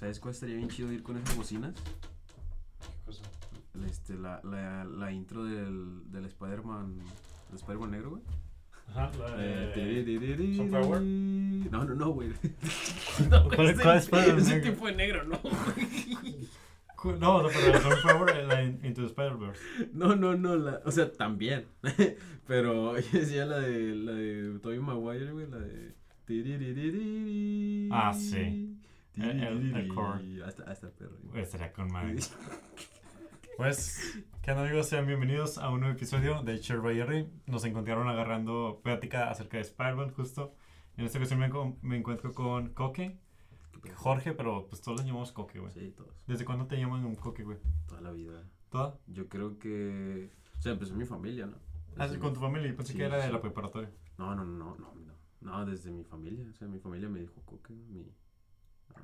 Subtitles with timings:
[0.00, 1.74] ¿Sabes cuál estaría bien chido ir con esas bocinas?
[1.74, 3.22] ¿Qué cosa?
[3.86, 6.96] Este, la, la, la intro del, del Spider-Man.
[7.50, 8.22] ¿El Spider-Man negro, güey?
[8.88, 10.04] Ajá, la Eh, de...
[10.04, 11.00] tiririri- Sunflower.
[11.02, 12.30] No, no, no, güey.
[13.54, 14.72] ¿Cuál- ese- cuál Spider-Man Ese negro?
[14.72, 15.38] tipo de negro, no.
[17.18, 19.60] No, no, pero la Sunflower, la in- Into the Spider-Verse.
[19.92, 21.66] No, no, no, la, o sea, también.
[22.46, 25.94] Pero yo decía la de la de Tobey Maguire, güey, la de.
[27.92, 28.76] Ah, sí.
[29.20, 30.42] El- el- el core.
[30.44, 31.16] Hasta, hasta el perro.
[31.18, 31.30] güey.
[31.32, 32.16] Pues, Estaría con madre.
[33.56, 34.88] Pues, ¿qué onda amigos?
[34.88, 37.28] Sean bienvenidos a un nuevo episodio de Cher by Jerry.
[37.46, 40.54] Nos encontraron agarrando plática acerca de Spider-Man justo.
[40.96, 41.50] En esta ocasión me,
[41.82, 43.18] me encuentro con Coque,
[43.96, 45.70] Jorge, pero pues todos le llamamos Coque, güey.
[45.72, 46.14] Sí, todos.
[46.26, 47.58] ¿Desde cuándo te llaman un Coque, güey?
[47.86, 48.42] Toda la vida.
[48.70, 48.98] ¿Toda?
[49.08, 50.30] Yo creo que.
[50.58, 51.56] O sea, empezó mi familia, ¿no?
[51.98, 53.32] Ah, Desde sí, con tu familia, yo pensé Sí, que era de sí.
[53.32, 53.90] la preparatoria.
[54.16, 55.10] No, no, no, no, no.
[55.42, 56.46] No, desde mi familia.
[56.48, 57.74] O sea, mi familia me dijo coque.
[57.74, 58.06] Mi...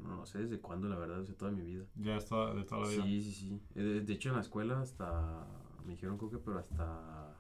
[0.03, 1.85] No, no sé desde cuándo, la verdad, o sea, toda mi vida.
[1.97, 3.03] Ya es toda- de toda la vida.
[3.05, 3.63] Sí, sí, sí.
[3.75, 5.47] Eh, De, de hecho, en la escuela hasta.
[5.85, 7.37] Me dijeron coque, pero hasta.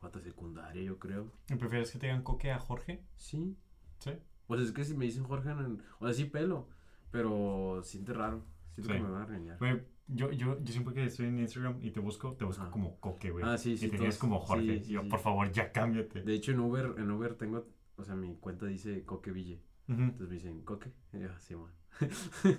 [0.00, 1.32] Hasta secundaria, yo creo.
[1.48, 3.02] ¿Y prefieres que te digan Coque a Jorge?
[3.16, 3.56] Sí.
[3.98, 4.12] Sí.
[4.46, 6.68] Pues es que si me dicen Jorge, en- o sea, sí pelo.
[7.10, 8.44] Pero siente raro.
[8.74, 8.98] Siento Sí.
[8.98, 9.58] que me van a regañar.
[9.58, 13.00] Güey, yo, yo, yo siempre que estoy en Instagram y te busco, te busco como
[13.00, 13.44] Coque, güey.
[13.44, 14.78] Ah, sí, sí, Y te todos- como Jorge.
[14.78, 15.08] sí, sí, y yo, sí.
[15.08, 16.22] por favor, ya cámbiate.
[16.22, 17.66] De hecho, en Uber, en Uber tengo.
[17.96, 19.60] O sea, mi cuenta dice Coque Ville.
[19.88, 20.92] Entonces me dicen Coque.
[21.12, 21.72] Y yo, sí, man.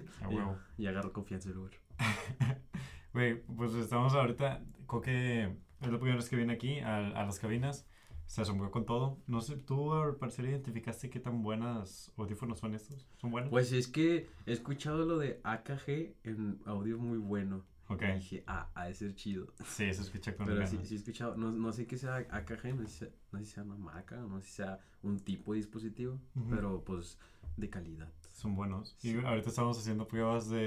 [0.77, 0.83] Y-.
[0.83, 1.79] Y agarro confianza en Uber.
[3.13, 4.63] Güey, pues estamos ahorita.
[4.85, 5.45] Coque
[5.81, 7.87] es la primera vez que viene aquí a, a las cabinas.
[8.25, 9.17] Se asombró con todo.
[9.25, 13.07] No sé, tú al parecer identificaste qué tan buenas audífonos son estos.
[13.17, 13.49] ¿Son buenos?
[13.49, 17.65] Pues es que he escuchado lo de AKG en audio muy bueno.
[17.89, 18.01] Ok.
[18.01, 19.53] Y dije, ah, ha de ser chido.
[19.65, 20.69] Sí, se escucha con Pero ganas.
[20.71, 23.39] sí, sí he escuchado, no, no sé qué sea AKG, no sé, si sea, no
[23.39, 26.49] sé si sea una marca, no sé si sea un tipo de dispositivo, Ujú.
[26.49, 27.17] pero pues
[27.57, 28.09] de calidad.
[28.31, 28.95] Son buenos.
[28.99, 29.11] Sí.
[29.11, 30.59] Y ahorita estamos haciendo pruebas de,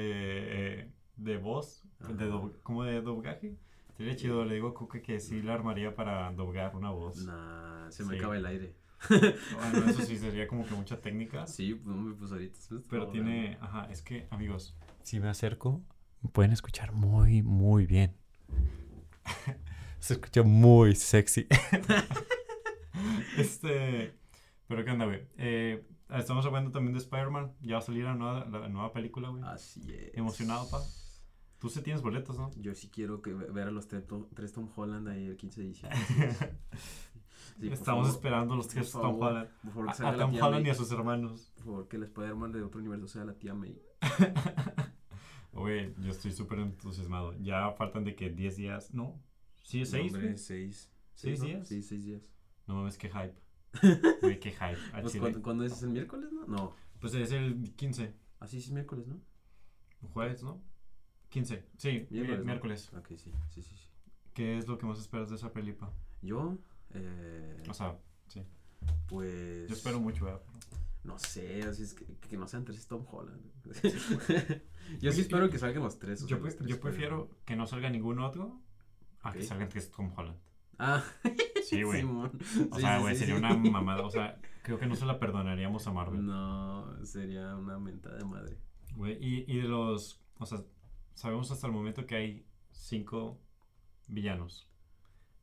[0.80, 3.56] eh, de voz, de dob- como de doblaje.
[3.96, 7.24] Sería chido, le digo a Coque que sí la armaría para doblar una voz.
[7.24, 8.18] Nah, se me Sí.
[8.18, 8.74] acaba el aire.
[9.10, 11.46] Bueno, eso sí sería como que mucha técnica.
[11.46, 12.58] Sí, pues pues ahorita.
[12.58, 15.82] está Pero tiene, ajá, es que, amigos, si me acerco,
[16.22, 18.16] me pueden escuchar muy, muy bien.
[19.98, 21.46] Se escucha muy sexy.
[23.38, 24.14] este,
[24.66, 25.26] pero qué onda, güey.
[25.36, 27.52] Eh, estamos hablando también de Spider-Man.
[27.60, 29.42] Ya va a salir la nueva, la nueva película, güey.
[29.44, 30.16] Así es.
[30.16, 30.80] ¿Emocionado, pa?
[31.58, 32.50] Tú sí tienes boletos, ¿no?
[32.56, 35.36] Yo sí quiero que ve- ver a los tres Tom, tres Tom Holland ahí el
[35.36, 35.98] 15 de diciembre.
[37.60, 39.48] Sí, Estamos favor, esperando los tres Tom Holland.
[39.62, 41.52] Por favor, A, Tom Holland y a sus hermanos.
[41.56, 43.78] Por favor, que el Spider-Man de otro universo sea la tía May.
[45.52, 47.34] Güey, yo estoy súper entusiasmado.
[47.40, 49.20] Ya faltan de que 10 días, ¿no?
[49.62, 50.90] Sí, 6, No, hombre, seis.
[51.14, 51.46] ¿Seis ¿no?
[51.46, 51.68] días?
[51.68, 52.22] Sí, seis días.
[52.66, 53.34] No mames, qué hype.
[54.22, 54.78] Güey, qué hype.
[55.00, 55.16] Pues.
[55.16, 55.72] ¿cuándo, cuándo es?
[55.72, 56.46] ¿Es el miércoles, no?
[56.46, 56.74] No.
[57.00, 58.14] Pues es el 15.
[58.40, 59.20] Así sí es miércoles, ¿no?
[60.12, 60.60] Jueves, ¿no?
[61.28, 61.64] 15.
[61.76, 62.90] Sí, Miércoles, miércoles.
[62.92, 62.98] ¿no?
[62.98, 63.88] Ok, sí, sí, sí, sí.
[64.34, 65.92] ¿Qué es lo que más esperas de esa pelipa?
[66.22, 66.58] Yo,
[66.90, 67.98] eh, O sea,
[68.28, 68.42] sí.
[69.08, 69.68] pues...
[69.68, 70.42] Yo espero mucho, ¿verdad?
[71.04, 73.40] No sé, así es que, que no sean tres Tom Holland.
[75.00, 76.22] yo sí espero que salgan los tres.
[76.22, 78.60] o Yo, sea, los pre- tres yo prefiero que no salga ningún otro
[79.20, 80.38] a que salgan tres Tom Holland.
[80.78, 81.02] Ah,
[81.64, 82.02] Sí, güey.
[82.70, 84.02] O sea, güey, sí, sería una mamada.
[84.02, 86.26] O sea, creo que no se la perdonaríamos a Marvel.
[86.26, 88.58] No, sería una mentada de madre.
[88.96, 90.20] Güey, y, y de los.
[90.38, 90.62] O sea,
[91.14, 93.40] sabemos hasta el momento que hay cinco
[94.08, 94.68] villanos.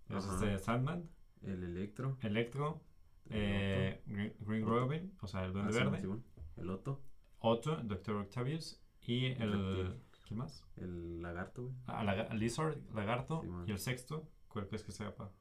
[0.10, 1.10] Es este Sandman,
[1.42, 2.18] El Electro.
[2.22, 2.89] Electro, el
[3.30, 4.66] eh, Green, Green.
[4.66, 5.54] Robin, o sea, el.
[5.54, 6.24] Duende Ah, Verde, Simón.
[6.58, 7.02] El Otto.
[7.40, 9.52] Otto, Doctor Octavius y el.
[9.54, 10.02] Reptil.
[10.28, 10.64] ¿Quién más?
[10.76, 11.76] El Lagarto, güey.
[11.88, 13.66] Ah, laga- Lizard, Lagarto Simón.
[13.68, 14.30] y el sexto.
[14.48, 15.16] ¿Cuál crees que sea?
[15.16, 15.32] pa?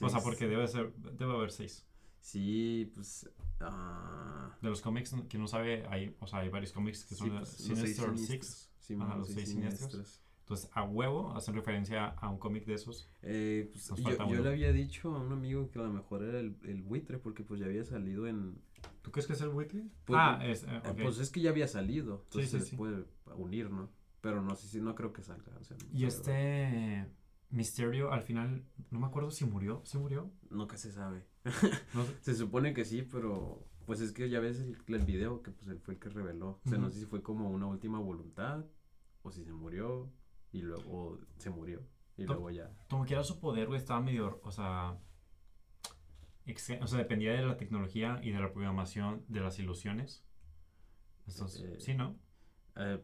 [0.00, 1.86] O sea, porque debe ser, debe haber seis.
[2.20, 3.28] Sí, pues...
[3.60, 7.20] ah, De los cómics, que no sabe, hay, o sea, hay varios cómics que sí,
[7.20, 8.70] son de pues, los seis Sinister Six.
[8.78, 9.90] Simón, Ajá, los los seis seis siniestros.
[9.90, 10.22] siniestros.
[10.48, 13.10] Entonces, a huevo hacen referencia a un cómic de esos.
[13.20, 16.40] Eh, pues, yo, yo le había dicho a un amigo que a lo mejor era
[16.40, 18.58] el, el buitre porque pues ya había salido en...
[19.02, 19.90] ¿Tú crees que es el Wiki?
[20.06, 20.62] Pues, ah, es.
[20.62, 20.94] eh, eh.
[21.02, 22.76] Pues es que ya había salido, entonces sí, se sí.
[22.76, 23.04] puede
[23.36, 23.90] unir, ¿no?
[24.22, 25.52] Pero no sé si no creo que salga.
[25.60, 27.06] o sea, no y este.
[27.50, 29.82] Misterio al final, no me acuerdo si murió.
[29.84, 30.30] ¿Se murió?
[30.48, 31.26] Nunca se sabe.
[31.94, 32.16] No sé.
[32.22, 35.68] Se supone que sí, pero pues es que ya ves el, el video que pues
[35.68, 36.60] él fue el que reveló.
[36.64, 38.64] O sea, no sé si fue como una última voluntad
[39.22, 40.10] o si se murió
[40.52, 41.82] y luego se murió
[42.16, 42.70] y luego ya.
[42.90, 44.40] Como que era su poder, güey, estaba medio.
[44.42, 44.98] O sea.
[46.80, 50.24] O sea, dependía de la tecnología y de la programación de las ilusiones.
[51.26, 52.16] Entonces, Eh, sí, ¿no?
[52.76, 53.02] Eh,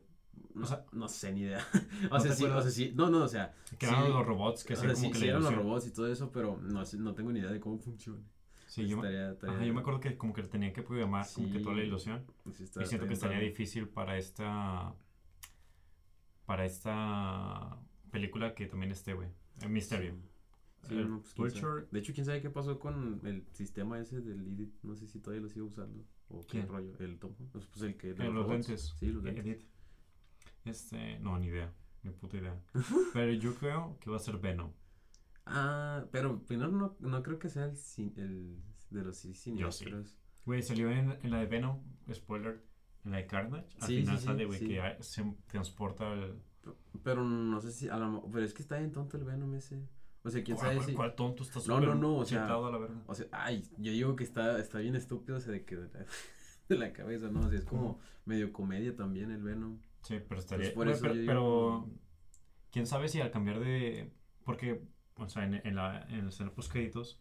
[0.54, 1.58] no, O sea- no sé ni idea.
[2.10, 2.92] ¿No o sea, te sí, o sea, sí.
[2.94, 4.12] No, no, o sea, Que eran sí.
[4.12, 6.32] los robots que o sea, como sí, que sí eran los robots y todo eso,
[6.32, 8.22] pero no, no tengo ni idea de cómo funciona.
[8.66, 11.26] Sí, yo, me- estaría, estaría- ajá, yo me acuerdo que como que tenía que programar
[11.34, 12.24] como que toda la ilusión.
[12.46, 14.94] Y siento que estaría difícil para esta.
[16.46, 17.78] Para esta
[18.10, 19.28] película que también esté, güey.
[19.62, 20.16] El misterio.
[20.88, 21.54] Sí, El no, pues.
[21.54, 24.74] Vulture- De hecho, quién sabe qué pasó con el sistema ese del edit.
[24.82, 26.04] No sé si todavía lo sigue usando.
[26.28, 26.68] O qué ¿Quién?
[26.68, 26.92] rollo.
[26.98, 27.32] El Tom.
[27.52, 28.12] Pues, pues el que.
[28.14, 28.50] de Eh, los robots.
[28.68, 28.94] lentes.
[28.98, 29.46] Sí, los Eh, lentes.
[29.46, 29.66] Edit.
[30.64, 31.18] Este.
[31.20, 31.72] No, ni idea.
[32.02, 32.60] Ni puta idea.
[33.14, 34.72] Pero yo creo que va a ser Venom.
[35.46, 37.76] Ah, pero primero no, no creo que sea el,
[38.16, 39.84] el de los sí- Yo sí.
[40.46, 41.82] Güey, salió en, en la de Venom.
[42.12, 42.62] Spoiler.
[43.04, 43.66] La de Carnage.
[43.80, 44.68] Al Sí, final sí, sale, güey, sí.
[44.68, 46.34] que se transporta el.
[47.02, 47.88] Pero no sé si.
[47.88, 49.86] A lo, mo- pero es que está bien tonto el Venom ese.
[50.22, 50.94] O sea, quién sabe ¿Cuál, si.
[50.94, 53.02] cuál tonto está No, no, no, o sea- a la verga.
[53.06, 55.88] O sea, ay, yo digo que está, está bien estúpido, o sea, de que de
[55.92, 56.06] la,
[56.70, 57.40] de la cabeza, ¿no?
[57.40, 59.80] O sea, es como medio comedia también el Venom.
[60.02, 60.72] Sí, pero estaría.
[60.72, 61.90] Pues por güey, eso pero, yo digo- pero,
[62.72, 64.10] quién sabe si al cambiar de.
[64.44, 64.80] Porque,
[65.16, 67.20] o sea, en, en la, en post créditos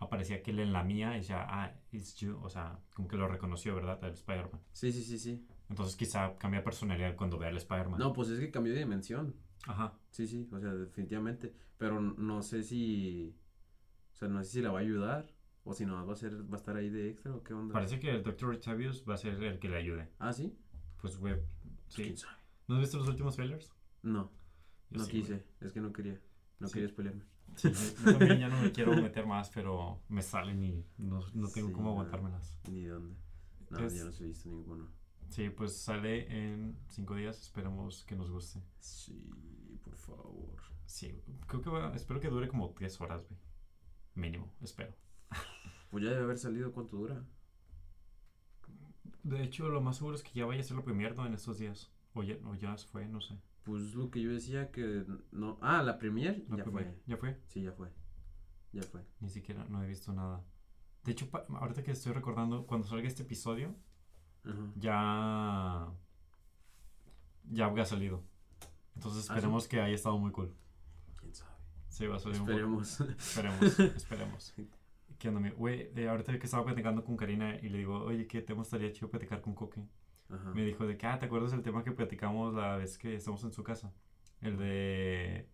[0.00, 2.38] aparecía que él en la mía decía, ah, it's you.
[2.42, 4.02] O sea, como que lo reconoció, ¿verdad?
[4.02, 4.60] Al Spider-Man.
[4.72, 5.46] Sí, sí, sí, sí.
[5.68, 7.98] Entonces quizá cambia personalidad cuando vea al Spider-Man.
[8.00, 9.36] No, pues es que cambió de dimensión.
[9.66, 9.98] Ajá.
[10.10, 11.54] Sí, sí, o sea, definitivamente.
[11.78, 13.36] Pero no sé si.
[14.12, 15.32] O sea, no sé si la va a ayudar.
[15.62, 17.74] O si no va a ser, va a estar ahí de extra o qué onda.
[17.74, 18.54] Parece que el Dr.
[18.54, 20.08] Octavius va a ser el que le ayude.
[20.18, 20.56] Ah, sí.
[21.00, 21.34] Pues, güey.
[21.34, 21.44] Pues,
[21.88, 22.02] Sí.
[22.04, 22.36] ¿Quién sabe?
[22.66, 23.70] ¿No has visto los últimos trailers?
[24.02, 24.32] No,
[24.90, 25.44] Yo no sí, quise.
[25.60, 26.18] Es que no quería.
[26.58, 26.74] No Sí.
[26.74, 27.24] quería spoilearme.
[27.56, 27.70] Sí,
[28.04, 31.68] yo también ya no me quiero meter más, pero me salen y no, no tengo
[31.68, 32.58] Sí, cómo aguantármelas.
[32.70, 33.14] Ni de dónde.
[33.70, 34.88] No, Entonces- ya no se he visto ninguno.
[35.28, 37.40] Sí, pues sale en cinco días.
[37.40, 38.60] Esperemos que nos guste.
[38.80, 39.30] Sí,
[39.84, 40.60] por favor.
[40.86, 43.38] Sí, creo que va, espero que dure como 10 horas, güey.
[44.14, 44.92] Mínimo, espero.
[45.90, 47.24] Pues ya debe haber salido cuánto dura.
[49.22, 51.14] De hecho, lo más seguro es que ya vaya a ser lo premier.
[51.18, 51.92] En estos días.
[52.14, 53.38] O ya, o ya fue, no sé.
[53.64, 55.58] Pues lo que yo decía que no.
[55.60, 56.86] Ah, la premier La ya premier.
[56.86, 57.02] fue.
[57.06, 57.40] ¿Ya fue?
[57.48, 57.88] Sí, ya fue.
[58.72, 59.04] Ya fue.
[59.20, 60.44] Ni siquiera, no he visto nada.
[61.04, 63.74] De hecho, ahorita que estoy recordando, cuando salga este episodio,
[64.44, 64.72] Ajá.
[64.76, 65.88] ya...
[67.50, 68.22] Ya habrá salido.
[68.94, 69.38] Entonces ¿Ah, sí?
[69.38, 70.54] esperemos que haya estado muy cool.
[71.16, 71.50] Quién sabe.
[71.88, 72.52] Sí, va a salir un poco-
[72.82, 73.00] Esperemos.
[73.00, 74.54] Esperemos, esperemos.
[75.18, 75.50] ¿Qué onda?
[75.50, 78.92] Güey, de ahorita que estaba platicando con Karina y le digo, oye, ¿qué tema estaría
[78.92, 79.82] chido platicar con Coque?
[80.30, 80.50] Ajá.
[80.54, 83.42] Me dijo de que, ah, ¿te acuerdas del tema que platicamos la vez que estamos
[83.44, 83.92] en su casa?
[84.40, 85.48] El de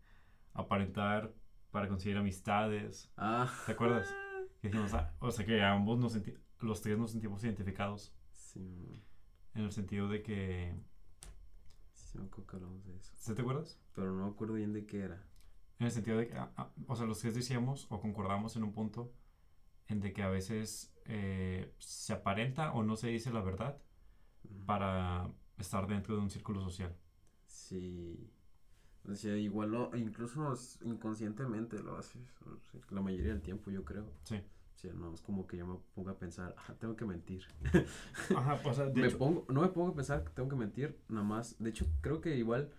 [0.52, 1.32] aparentar
[1.70, 3.12] para conseguir amistades.
[3.17, 3.52] Ah.
[3.67, 4.14] ¿Te acuerdas?
[4.62, 6.19] Que dijimos, ah, o sea, que ambos nos
[6.61, 9.05] los tres nos sentimos identificados Sí,
[9.55, 10.75] en el sentido de que...
[11.93, 13.12] sí, me acuerdo que hablamos de eso.
[13.17, 13.79] ¿Sí te acuerdas?
[13.94, 15.26] Pero no me acuerdo bien de qué era.
[15.79, 18.62] En el sentido de que, ah, ah, o sea, los tres decíamos o concordamos en
[18.62, 19.12] un punto
[19.88, 23.79] en de que a veces eh, se aparenta o no se dice la verdad.
[24.66, 25.28] Para
[25.58, 26.94] estar dentro de un círculo social.
[27.46, 28.31] Sí.
[29.08, 30.52] O sea, igual lo, incluso
[30.84, 32.22] inconscientemente lo haces.
[32.44, 34.10] o sea, la mayoría del tiempo, yo creo.
[34.25, 34.37] Sí.
[34.37, 37.44] O sea, no es como que yo me ponga a pensar, ah, tengo que mentir.
[38.37, 40.56] Ajá, o sea, de me hecho, pongo, no me pongo a pensar que tengo que
[40.56, 41.56] mentir, nada más.
[41.58, 42.70] De hecho, creo que igual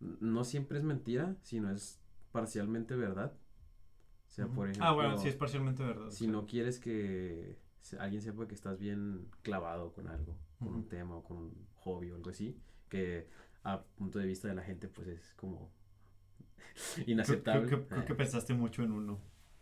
[0.00, 2.00] no siempre es mentira, sino es
[2.32, 3.32] parcialmente verdad.
[4.26, 6.10] O sea, por ejemplo, Ah, bueno, sí es parcialmente verdad.
[6.10, 6.26] si sí.
[6.26, 7.58] no quieres que
[8.00, 12.10] alguien sepa que estás bien clavado con algo, con un tema o con un hobby
[12.10, 12.56] o algo así,
[12.88, 13.28] que
[13.64, 15.70] a punto de vista de la gente pues es como
[16.94, 17.66] Creo, inaceptable.
[17.66, 19.18] creo que, creo que Eh, pensaste mucho en uno.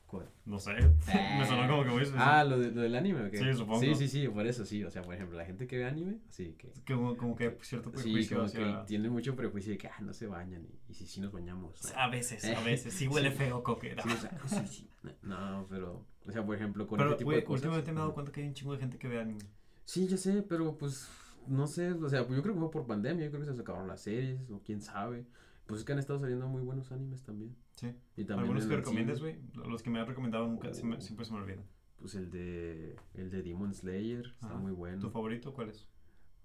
[0.06, 0.28] ¿cuál?
[0.44, 0.72] No sé.
[1.38, 2.18] Me sonó como que específico.
[2.24, 3.38] Ah, ¿lo, de- lo del anime o qué?
[3.38, 3.80] Sí, supongo.
[3.80, 4.84] Sí, sí, sí, por eso sí.
[4.84, 6.72] O sea, por ejemplo, la gente que ve anime, así que...
[6.86, 8.84] Como, como que cierto Sí, prejuicio como que hacia...
[8.86, 11.92] tiene mucho prejuicio de que ah, no se bañan y, y si sí nos bañamos.
[11.96, 12.94] A veces, a veces.
[12.94, 13.38] Sí huele Sí.
[13.38, 13.96] feo, coque.
[14.00, 14.88] Sí, o sea, sí, sí.
[15.22, 17.62] No, pero, o sea, por ejemplo, con Pero, este tipo güey, de cosas.
[17.64, 19.40] últimamente me he dado cuenta que hay un chingo de gente que ve anime.
[19.84, 21.08] Sí, ya sé, pero pues,
[21.46, 23.60] no sé, o sea, pues yo creo que fue por pandemia, yo creo que se
[23.60, 25.26] acabaron las series, o quién sabe.
[25.66, 27.56] Pues es que han estado saliendo muy buenos animes también.
[27.76, 27.86] Sí.
[28.16, 29.38] Y también Algunos que recomiendes, güey.
[29.54, 30.74] Los que me han recomendado nunca, Oh.
[30.74, 31.64] siempre se me olvidan.
[31.98, 35.10] Pues el de, el de Demon Slayer, está muy ¿Tu bueno.
[35.10, 35.88] favorito cuál es?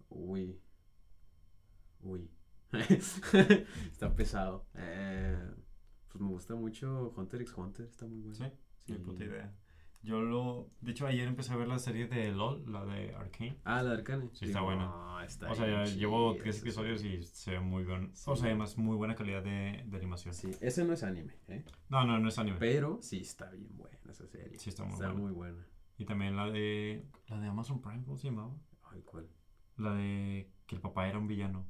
[0.10, 0.58] Uy.
[2.02, 2.30] Uy.
[3.92, 4.66] está pesado.
[4.76, 5.38] Eh,
[6.08, 8.36] pues me gusta mucho Hunter x Hunter, está muy bueno.
[8.36, 8.46] ¿Sí?
[8.88, 8.94] Sí.
[9.00, 9.54] Puta idea.
[10.02, 10.70] Yo lo...
[10.82, 13.58] De hecho, ayer empecé a ver la serie de LOL, la de Arcane.
[13.66, 14.30] Ah, la de Arcane.
[14.34, 14.86] Sí, está buena.
[14.86, 18.12] No, está O sea, ya llevo tres episodios y se ve muy bien.
[18.14, 18.24] Sí.
[18.30, 20.34] O sea, además, muy buena calidad de, de animación.
[20.34, 21.66] Sí, ese no es anime, ¿eh?
[21.90, 22.58] No, no, no es anime.
[22.60, 24.58] Pero sí está bien buena esa serie.
[24.58, 25.22] Sí, está muy Está buena.
[25.22, 25.68] muy buena.
[25.98, 27.06] Y también la de...
[27.28, 28.56] La de Amazon Prime, ¿cómo se llamaba?
[28.92, 29.28] Ay, ¿cuál?
[29.76, 31.68] La de que el papá era un villano.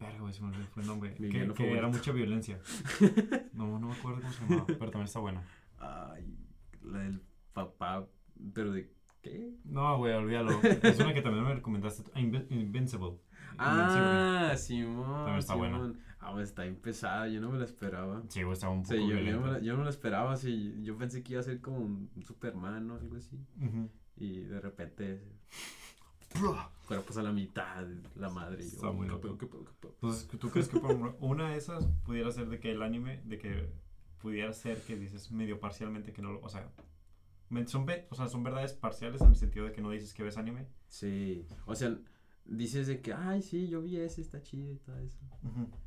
[0.00, 1.14] Verga, güey, se me olvidó el nombre.
[1.14, 2.60] Que, que era mucha violencia.
[3.52, 5.42] No, no me acuerdo cómo se llamaba, pero también está buena.
[5.78, 6.36] Ay,
[6.84, 7.20] la del
[7.52, 8.06] papá,
[8.52, 8.90] pero de
[9.22, 9.54] qué?
[9.64, 10.50] No, güey, olvídalo.
[10.82, 12.02] Es una que también me recomendaste.
[12.02, 12.10] tú.
[12.14, 13.18] Ah, Invi- Invincible.
[13.58, 15.04] Ah, Simón.
[15.16, 15.76] También está buena.
[15.76, 16.00] Simón.
[16.20, 18.22] Ah, está bien pesada, yo no me la esperaba.
[18.28, 19.84] Sí, güey, estaba un O poco sea, yo, yo, no me la, yo no me
[19.84, 23.38] la esperaba, así, yo pensé que iba a ser como un Superman o algo así.
[24.16, 25.22] Y de repente,
[26.88, 27.86] cuerpos a la mitad,
[28.16, 28.64] la madre.
[28.64, 29.38] y yo, Está muy ¿qué loco.
[29.82, 33.38] Entonces, ¿tú crees que por una de esas pudiera ser de que el anime, de
[33.38, 33.70] que
[34.18, 36.68] pudiera ser que dices medio parcialmente que no lo, o sea,
[37.66, 40.36] son, o sea, son verdades parciales en el sentido de que no dices que ves
[40.38, 40.66] anime?
[40.88, 41.96] Sí, o sea,
[42.44, 45.18] dices de que, ay, sí, yo vi ese, está chido y todo eso.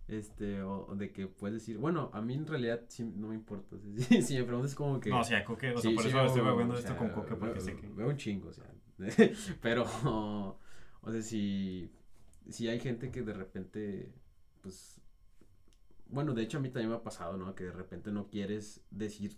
[0.07, 3.35] Este, o, o de que puedes decir, bueno, a mí en realidad sí, no me
[3.35, 3.75] importa.
[3.97, 5.09] si, si me preguntas como que...
[5.09, 6.95] No, o sea, Coque, o sea, Sí, por sí eso veo, estoy hablando o esto
[6.97, 7.87] con Coque porque veo- sé que...
[7.87, 8.65] Veo un chingo, o sea.
[9.61, 9.83] Pero,
[11.01, 11.91] o sea, si,
[12.49, 14.13] si hay gente que de repente,
[14.61, 15.01] pues,
[16.09, 17.53] bueno, de hecho a mí también me ha pasado, ¿no?
[17.55, 19.37] Que de repente no quieres decir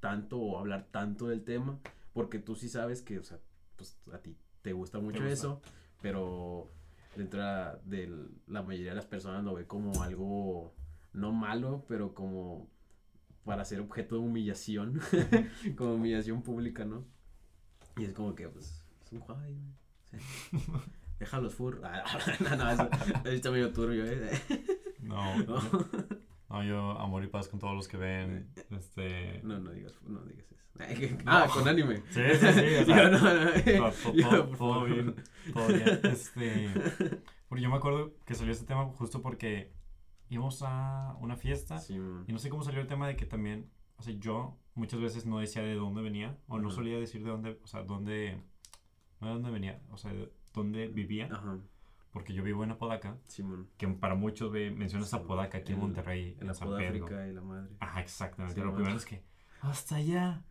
[0.00, 1.78] tanto o hablar tanto del tema,
[2.12, 3.38] porque tú sí sabes que, o sea,
[3.76, 5.32] pues a ti te gusta mucho gusta.
[5.32, 5.62] eso,
[6.02, 6.70] pero
[7.16, 7.40] dentro
[7.84, 10.74] de la mayoría de las personas lo ve como algo
[11.12, 12.68] no malo, pero como
[13.44, 15.00] para ser objeto de humillación,
[15.76, 17.04] como humillación pública, ¿no?
[17.96, 19.70] Y es como que, pues, es un hobby, güey.
[20.02, 20.18] O sea,
[21.18, 21.80] deja los fur.
[21.84, 22.04] Ah,
[22.40, 22.88] no, no, eso
[23.24, 24.30] está medio turbio, ¿eh?
[25.04, 25.60] No, No, yo,
[26.50, 29.40] no, yo amor y paz con todos los que ven, este...
[29.42, 30.64] no, no digas, no digas eso.
[31.26, 32.02] Ah, con anime.
[32.10, 35.14] Sí, sí, sí, o sea, Yo, no, no, todo, yo, por todo bien,
[35.52, 36.70] todo bien, este...
[37.48, 39.72] Porque yo me acuerdo que salió este tema justo porque
[40.28, 43.70] íbamos a una fiesta Sí, y no sé cómo salió el tema de que también,
[43.96, 47.30] o sea, yo muchas veces no decía de dónde venía o no solía decir de
[47.30, 48.42] dónde, o sea, dónde,
[49.20, 51.58] no de dónde venía, o sea, de dónde vivía, Ajá,
[52.14, 53.68] porque yo vivo en Apodaca, Simón.
[53.76, 57.06] que para muchos ve, mencionas Apodaca aquí en, en- Monterrey, En la San Pedro.
[57.28, 57.76] y la madre.
[57.80, 58.58] Ajá, exactamente.
[58.64, 59.22] Lo primero es que
[59.60, 60.42] hasta allá,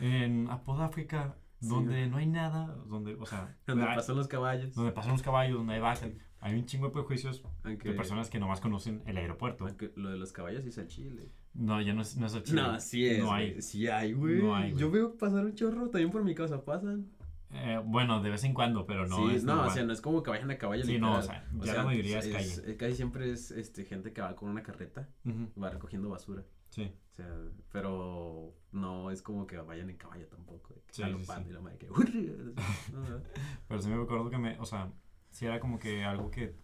[0.00, 4.74] en Apodáfrica, Sí, donde no hay nada, donde, o sea, Donde hay- pasan los caballos.
[4.74, 8.28] donde pasan los caballos, donde hay vacas, hay un chingo de prejuicios Aunque, de personas
[8.28, 9.64] que nomás conocen el aeropuerto.
[9.66, 11.30] aunque lo de los caballos es a Chile.
[11.54, 12.60] No, ya no es, no es el Chile.
[12.62, 13.18] No, sí es.
[13.24, 13.62] No hay.
[13.62, 14.42] Sí hay, güey.
[14.42, 14.80] No hay, güey.
[14.82, 17.06] Yo veo pasar un chorro también por mi casa, pasan.
[17.58, 20.00] Eh, bueno, de vez en cuando, pero no sí, es no, o sea, no es
[20.00, 20.84] como que vayan a caballo.
[20.84, 22.70] Sí, no, o sea, ya la mayoría es calle.
[22.72, 26.44] eh, Casi siempre es este, gente que va con una carreta, Ujú, va recogiendo basura.
[26.70, 26.92] Sí.
[27.12, 27.34] O sea,
[27.72, 30.74] pero no es como que vayan en caballo tampoco.
[30.74, 31.32] de que Sí, sí, sí.
[31.48, 31.88] y la madre que.
[33.68, 34.92] Pero sí me acuerdo que me, o sea,
[35.30, 36.54] sí era como que algo que,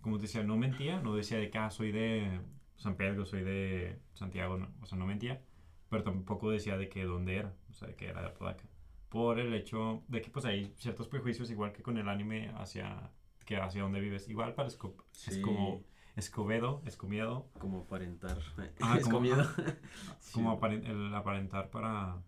[0.00, 2.40] como te decía, no mentía, no decía de que, ah, soy de
[2.76, 5.42] San Pedro, soy de Santiago, no, o sea, no mentía,
[5.88, 8.64] pero tampoco decía de que dónde era, o sea, de que era de Apodaca.
[9.12, 13.10] Por el hecho de que, pues, hay ciertos prejuicios, igual que con el anime, hacia,
[13.44, 14.26] que hacia dónde vives.
[14.28, 14.78] Igual para es
[15.12, 15.82] Sí, como
[16.16, 18.38] Escobedo, Escomiado, como aparentar.
[18.80, 19.36] Ah, es como- comido.
[20.32, 22.22] como aparen- el aparentar para,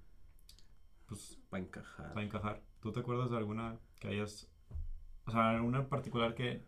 [1.06, 2.12] pues, para encajar.
[2.12, 2.62] para encajar.
[2.80, 4.46] ¿Tú te acuerdas de alguna que hayas,
[5.26, 6.66] o sea, alguna en particular que,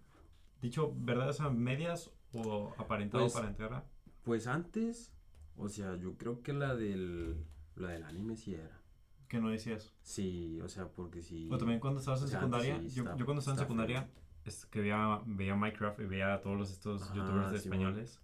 [0.63, 3.85] dicho verdades a medias o aparentado Pues- para enterrar?
[4.23, 5.13] Pues antes,
[5.57, 7.45] o sea, yo creo que la del,
[7.77, 8.76] la del anime sí era.
[9.29, 9.93] Que no decías.
[10.03, 11.49] Sí, o sea, porque sí.
[11.51, 13.55] O también cuando estabas en o sea, antes secundaria, sí yo, está- yo cuando estaba
[13.57, 14.09] en secundaria,
[14.45, 17.65] es que veía, veía Minecraft y veía a todos los, estos Ajá, youtubers de sí,
[17.69, 18.21] españoles.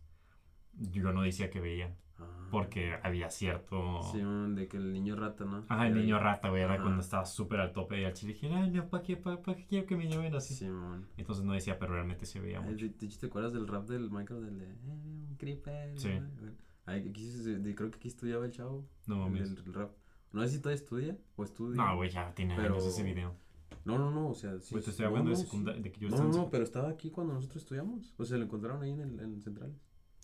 [0.78, 4.00] Yo no decía que veía, Ah, porque había cierto...
[4.12, 5.64] Sí, man, de que el niño rata, ¿no?
[5.68, 6.82] Ajá, el Era niño rata, güey, era Ajá.
[6.82, 9.56] cuando estaba súper al tope y al chile dije, ay, no, ¿para qué, pa, pa
[9.56, 10.54] qué quiero que me llamen así?
[10.54, 11.06] Sí, man.
[11.16, 12.84] Entonces no decía, pero realmente se veía mucho.
[12.86, 14.42] hecho, ¿te acuerdas del rap del Minecraft?
[14.44, 15.98] Del de, eh, un creeper.
[15.98, 16.10] Sí.
[16.86, 18.86] Ay, aquí, creo que aquí estudiaba el chavo.
[19.06, 19.54] No el mames.
[19.56, 19.90] del rap.
[20.32, 21.76] No sé si todavía estudia o estudia.
[21.84, 23.34] No, güey, ya tiene Pero- años ese video.
[23.84, 24.72] No, no, no, o sea, sí.
[24.74, 25.48] Güey, te estoy no, hablando no, de sí.
[25.48, 28.14] secundaria, de que yo No, estaba no, no, pero estaba aquí cuando nosotros estudiamos.
[28.16, 29.76] O sea, lo encontraron ahí en el, en Centrales.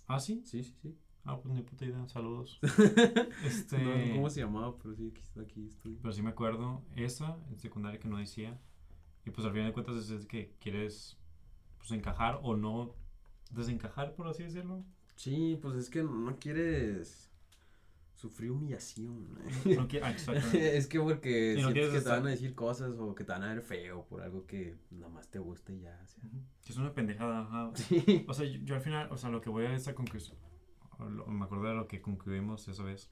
[0.06, 0.42] Ah, sí.
[0.44, 0.96] Sí, sí, sí.
[1.24, 2.58] Ah, pues ni puta idea, saludos.
[2.62, 3.76] No Este.
[3.76, 5.98] sé cómo se llamaba, pero sí, aquí, aquí estudia.
[6.00, 8.58] Pero sí me acuerdo, esa en secundaria que no decía.
[9.26, 11.18] Y pues al final de cuentas es, es que quieres
[11.78, 12.94] pues encajar o no
[13.50, 14.84] desencajar, por así decirlo.
[15.16, 17.27] Sí, pues es que no quieres
[18.18, 19.32] sufrir humillación.
[19.64, 20.10] No qui- ah,
[20.58, 23.30] es que porque no sientes que te van estar- a decir cosas o que te
[23.32, 26.00] van a ver feo por algo que nada más te gusta y ya.
[26.04, 26.22] o sea.
[26.68, 27.70] Es una pendejada, ajá.
[27.76, 28.24] Sí.
[28.28, 30.36] O sea, yo, yo al final, o sea, lo que voy a esta conclusión,
[31.28, 33.08] me acuerdo de lo que concluimos esa vez,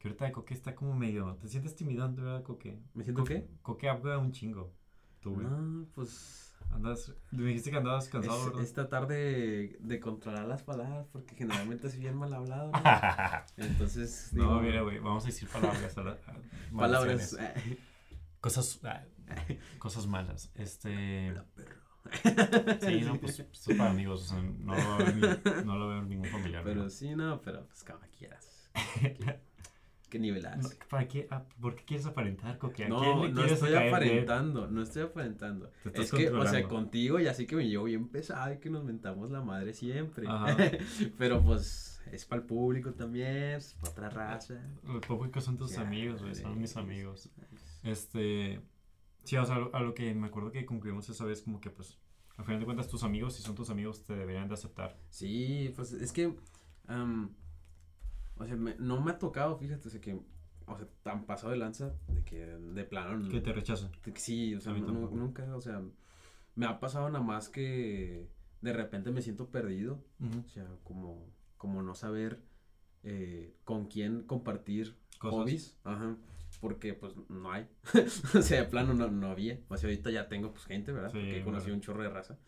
[0.00, 2.78] que ahorita Coque está como medio, te sientes timidante, ¿verdad, Coque?
[2.92, 3.48] ¿Me siento Coque- qué?
[3.62, 4.72] Coque habla un chingo,
[5.20, 5.46] tú, güey.
[5.46, 8.62] No, pues Andas, me dijiste que andabas cansado, es, ¿verdad?
[8.62, 12.72] es tratar de, de controlar las palabras porque generalmente es bien mal hablado.
[12.72, 12.80] ¿no?
[13.64, 15.96] Entonces, no, digo, mira, güey, vamos a decir palabras.
[15.96, 16.16] la-
[16.76, 17.32] palabras.
[17.34, 17.78] maldiciones.
[18.40, 19.04] Cosas, ah,
[19.78, 20.50] cosas malas.
[20.56, 21.80] Este, Hola, perro.
[22.82, 26.08] sí, no, pues es para amigos, o sea, no lo veo, no lo veo en
[26.08, 26.62] ningún familiar.
[26.64, 26.90] Pero ¿no?
[26.90, 28.68] sí, no, pero pues como quieras.
[30.14, 30.62] Que nivelar.
[30.62, 31.26] No, ¿Para qué?
[31.28, 32.84] ah, ¿Por qué quieres aparentar, Coque?
[32.84, 35.72] ¿A quién No, le no quieres estoy aparentando, no estoy aparentando.
[35.92, 38.84] Es que, o sea, contigo ya sé que me llevo bien pesado y que nos
[38.84, 40.28] mentamos la madre siempre.
[40.28, 40.56] Ajá.
[41.18, 44.62] Pero pues es para el público también, es para otra raza.
[44.84, 47.28] Los públicos son tus Ya, amigos, güey, son mis amigos.
[47.82, 48.60] Este,
[49.24, 51.60] sí, o sea, a lo, a lo que me acuerdo que concluimos esa vez como
[51.60, 51.98] que pues,
[52.36, 54.96] al final de cuentas tus amigos, si son tus amigos, te deberían de aceptar.
[55.10, 56.36] Sí, pues es que,
[58.36, 60.18] o sea, me- no me ha tocado, fíjate, o sea, que,
[60.66, 63.28] o sea, tan pasado de lanza de que de plano.
[63.30, 63.90] Que te rechazan.
[64.16, 65.14] sí, o sea, tampoco.
[65.16, 65.82] nunca, o sea,
[66.54, 68.28] me ha pasado nada más que
[68.60, 70.02] de repente me siento perdido.
[70.44, 71.26] O sea, como,
[71.58, 72.40] como no saber
[73.02, 75.38] eh, con quién compartir Cosas.
[75.40, 75.76] hobbies.
[75.84, 76.16] Ajá.
[76.60, 77.68] Porque pues no hay.
[78.34, 79.60] o sea, de plano no, no había.
[79.68, 81.10] O sea, ahorita ya tengo pues gente, ¿verdad?
[81.10, 82.38] Sí, Porque he conocido un chorro de raza.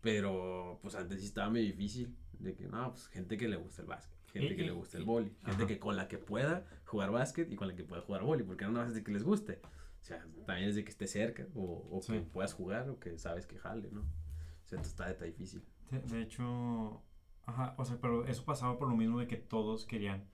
[0.00, 2.16] Pero pues antes sí estaba muy difícil.
[2.38, 4.16] De que, no, pues gente que le gusta el básquet.
[4.38, 5.28] Gente que le gusta el boli.
[5.44, 5.66] Gente ajá.
[5.66, 8.42] que con la que pueda jugar básquet y con la que pueda jugar boli.
[8.44, 9.60] Porque no nada más es de que les guste.
[10.00, 11.46] O sea, también es de que esté cerca.
[11.54, 12.12] O, o Sí.
[12.12, 14.00] que puedas jugar o que sabes que jale, ¿no?
[14.00, 15.62] O sea, está, está difícil.
[15.90, 17.02] De, de hecho,
[17.46, 20.24] ajá, o sea, pero eso pasaba por lo mismo de que todos querían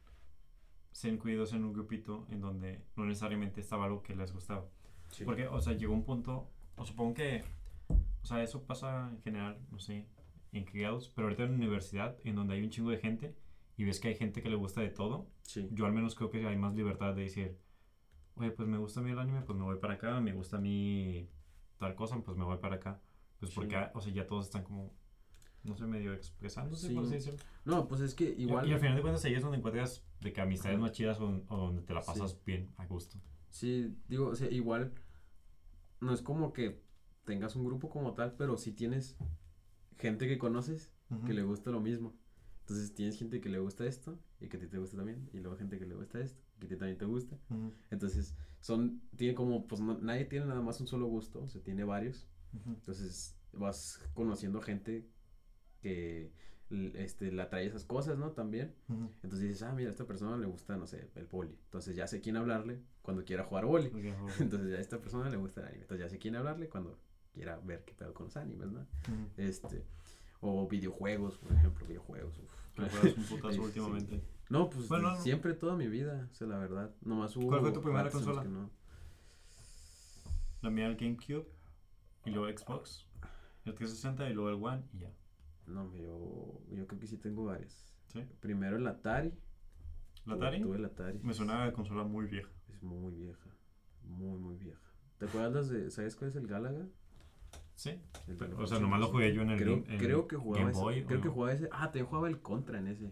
[0.93, 4.67] ser incluidos en un grupito en donde no necesariamente estaba algo que les gustaba.
[5.11, 5.25] Sí.
[5.25, 7.45] Porque, o sea, llegó un punto, o supongo que,
[8.23, 10.07] o sea, eso pasa en general, no sé,
[10.53, 13.35] en criados, pero ahorita en la universidad, en donde hay un chingo de gente
[13.77, 15.69] y ves que hay gente que le gusta de todo, Sí.
[15.73, 17.59] yo al menos creo que hay más libertad de decir,
[18.37, 20.57] oye, pues me gusta a mí el anime, pues me voy para acá, me gusta
[20.59, 21.29] a mí
[21.79, 23.01] tal cosa, pues me voy para acá.
[23.39, 23.57] Pues Sí.
[23.57, 24.95] porque, o sea, ya todos están como,
[25.65, 26.95] no sé, medio expresándose, Sí.
[26.95, 27.39] por así decirlo.
[27.65, 28.69] No, pues es que igual.
[28.69, 30.83] Y, al final de cuentas ahí es donde encuentras de que amistades Ajá.
[30.83, 33.19] más chidas o, o donde te la pasas bien, a gusto.
[33.51, 34.93] Sí, digo, o sea, igual.
[36.01, 36.83] No es como que
[37.25, 39.17] tengas un grupo como tal, pero sí tienes
[39.99, 40.93] gente que conoces
[41.27, 42.15] que le gusta lo mismo.
[42.65, 45.29] Entonces tienes gente que le gusta esto y que a ti te gusta también.
[45.33, 47.37] Y luego gente que le gusta esto y que a ti también te gusta.
[47.91, 51.63] Entonces, son, tiene como, pues no- nadie tiene nada más un solo gusto, o sea,
[51.63, 52.27] tiene varios.
[52.67, 55.07] Entonces vas conociendo gente
[55.83, 56.33] que
[56.95, 58.33] este, le atrae esas cosas, ¿no?
[58.33, 58.75] También.
[59.23, 61.55] Entonces dices, ah, mira, a esta persona le gusta, no sé, el boli.
[61.67, 63.75] Entonces ya sé quién hablarle cuando quiera jugar ojo.
[64.41, 65.83] Entonces ya a esta persona le gusta el anime.
[65.83, 66.99] Entonces ya sé quién hablarle cuando
[67.33, 68.87] quiera ver qué pedo con los animes, ¿no?
[69.37, 69.85] Este,
[70.45, 72.39] o videojuegos, por ejemplo, videojuegos.
[72.39, 72.55] uf.
[73.17, 73.59] Un putazo sí.
[73.61, 74.23] últimamente.
[74.51, 75.21] No, pues Bueno, no.
[75.21, 76.95] siempre toda mi vida, o sea, la verdad.
[77.03, 78.43] Nomás hubo ¿Cuál fue tu primera consola?
[78.43, 78.71] que no.
[80.63, 81.47] La mía el GameCube
[82.25, 83.07] y luego Xbox,
[83.65, 85.13] el 360 y luego el One y ya.
[85.67, 87.95] No, yo, yo creo que sí tengo varias.
[88.09, 88.21] ¿Sí?
[88.41, 89.33] Primero el Atari.
[90.27, 90.61] ¿La Atari?
[90.63, 91.19] Tuve el Atari.
[91.23, 92.51] Me suena a consola muy vieja.
[92.69, 93.51] Es muy vieja.
[94.05, 94.81] Muy, muy vieja.
[95.19, 96.87] ¿Te acuerdas de, sabes cuál es el Galaga?
[97.75, 98.01] Sí.
[98.39, 100.73] Pero, o sea, nomás lo jugué yo en el creo, en creo que jugaba Game
[100.73, 100.81] ese.
[100.81, 101.69] Boy, ¿o creo que jugaba ese.
[101.73, 103.11] Ah, te jugaba el Contra en ese.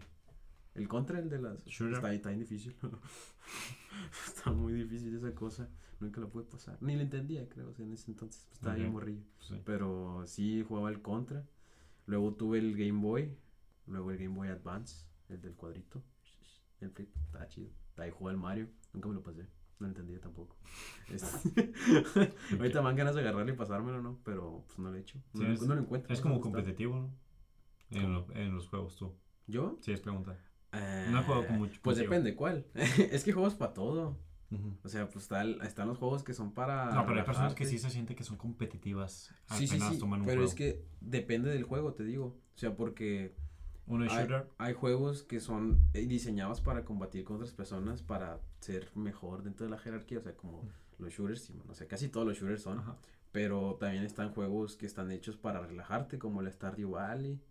[0.75, 1.65] El Contra, el de las.
[1.65, 1.95] Shooter.
[1.95, 2.75] Está, está bien difícil.
[4.27, 5.69] está muy difícil esa cosa.
[5.99, 6.77] Nunca la pude pasar.
[6.81, 7.69] Ni la entendía, creo.
[7.69, 8.93] O sea, en ese entonces pues, estaba bien Ok.
[8.93, 9.23] morrillo.
[9.39, 9.61] Sí.
[9.65, 11.45] Pero sí jugaba el Contra.
[12.05, 13.37] Luego tuve el Game Boy.
[13.87, 15.05] Luego el Game Boy Advance.
[15.29, 16.01] El del cuadrito.
[16.81, 17.09] El flip.
[17.25, 17.69] Estaba chido.
[17.97, 18.67] Ahí jugaba el Mario.
[18.93, 19.45] Nunca me lo pasé.
[19.83, 20.55] No lo entendía tampoco.
[21.09, 21.73] Este,
[22.57, 24.19] Ahorita me dan ganas de agarrarlo y pasármelo, ¿no?
[24.23, 25.19] Pero pues no lo he hecho.
[25.33, 26.13] Sí, no, lo- es- no lo encuentro.
[26.13, 27.11] Es como competitivo, ¿no?
[27.91, 29.13] En, lo- en los juegos tú.
[29.45, 29.77] ¿Yo?
[29.81, 30.37] Sí, es pregunta.
[30.71, 32.65] Eh, No he jugado con mucho- Pues depende cuál.
[32.75, 34.17] es que juegos para todo.
[34.83, 36.93] O sea, pues el- están los juegos que son para.
[36.93, 39.33] No, pero hay personas que sí se sienten que son competitivas.
[39.49, 39.97] Sí, sí, sí.
[39.99, 40.49] toman un Pero juego.
[40.49, 42.39] es que depende del juego, te digo.
[42.55, 43.35] O sea, porque
[43.85, 44.47] Uno hay, shooter.
[44.57, 49.65] hay juegos que son eh, diseñados para combatir con otras personas, para ser mejor dentro
[49.65, 50.19] de la jerarquía.
[50.19, 50.63] O sea, como
[50.99, 52.79] los shooters, sí, o sea, casi todos los shooters son.
[52.79, 52.97] Ajá.
[53.33, 57.41] Pero también están juegos que están hechos para relajarte, como el Stardew Valley,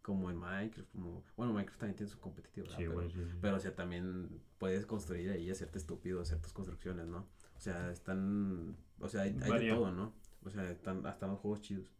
[0.00, 0.88] como en Minecraft.
[0.92, 3.10] Como, bueno, Minecraft también tiene su competitivo, pero, güey.
[3.10, 3.38] sí, sí.
[3.40, 7.26] pero, o sea, también puedes construir ahí y hacerte estúpido, hacer tus construcciones, ¿no?
[7.56, 10.12] O sea, están, o sea, hay, hay de todo, ¿no?
[10.44, 11.92] O sea, están, hasta los juegos chidos.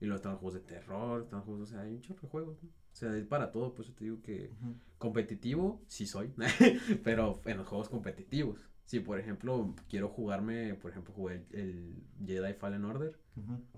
[0.00, 2.20] Y luego están los juegos de terror, están los juegos, o sea, hay un chorro
[2.20, 2.68] de juegos, ¿no?
[2.98, 4.50] O sea, hay para todo, por eso te digo que
[4.98, 6.34] competitivo, sí soy,
[7.04, 8.58] pero en los juegos competitivos.
[8.86, 13.16] Si, por ejemplo, quiero jugarme, por ejemplo, jugué el, el Jedi Fallen Order,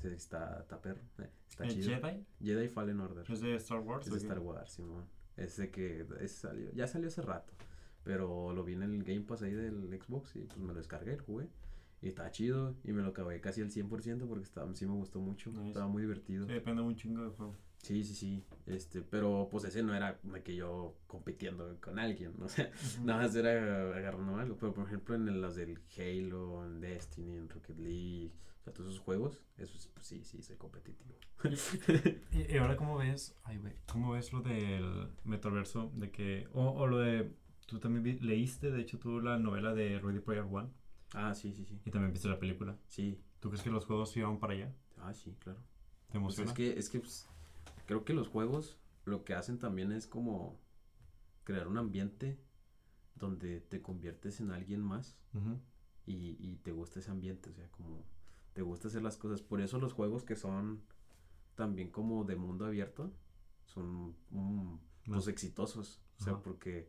[0.04, 2.00] está, está perro, eh, está ¿El chido.
[2.00, 2.24] Jedi?
[2.42, 3.30] Jedi Fallen Order.
[3.30, 4.06] ¿Es de Star Wars?
[4.06, 4.18] Es de?
[4.20, 5.04] Star Wars, Simón.
[5.36, 7.52] Ese que ese salió, ya salió hace rato.
[8.04, 11.18] Pero lo vi en el Game Pass ahí del Xbox y pues me lo descargué,
[11.18, 11.50] lo jugué.
[12.00, 15.20] Y estaba chido y me lo acabé casi al 100% porque estaba, sí me gustó
[15.20, 15.52] mucho.
[15.66, 16.46] Estaba muy divertido.
[16.46, 17.54] Sí, depende un chingo del juego.
[17.82, 18.44] Sí, sí, sí.
[18.66, 22.44] Este, pero pues ese no era de que yo compitiendo con alguien, ¿no?
[22.44, 22.70] O sea,
[23.02, 24.56] nada más era agarrando algo.
[24.58, 28.72] Pero por ejemplo en el- los del Halo, en Destiny, en Rocket League, o sea,
[28.74, 31.16] todos esos juegos, esos pues sí, sí, soy competitivo.
[32.32, 33.34] Y, y ahora, ¿cómo ves?
[33.44, 33.72] Ay, güey.
[33.90, 35.90] ¿Cómo ves lo del metaverso?
[35.94, 36.48] De que.
[36.52, 37.32] O, o lo de.
[37.66, 40.68] tú también vi- leíste, de hecho, tú la novela de Ready Player One
[41.14, 41.80] Ah, sí, sí, sí.
[41.84, 42.76] y también viste la película.
[42.86, 43.18] Sí.
[43.40, 44.72] ¿Tú crees que los juegos iban para allá?
[44.98, 45.58] Ah, sí, claro.
[45.58, 46.50] ¿Te Pues emociona?
[46.50, 47.26] es que, es que pues,
[47.90, 50.60] creo que los juegos lo que hacen también es como
[51.42, 52.38] crear un ambiente
[53.16, 55.18] donde te conviertes en alguien más
[56.06, 58.04] y, y te gusta ese ambiente, o sea, como
[58.52, 59.42] te gusta hacer las cosas.
[59.42, 60.82] Por eso los juegos que son
[61.56, 63.12] también como de mundo abierto
[63.64, 64.76] son mm,
[65.06, 66.88] pues exitosos, o sea, porque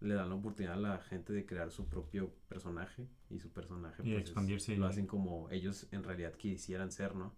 [0.00, 4.02] le dan la oportunidad a la gente de crear su propio personaje y su personaje
[4.02, 7.34] Y pues, es- expandirse lo hacen como ellos en realidad quisieran ser, ¿no?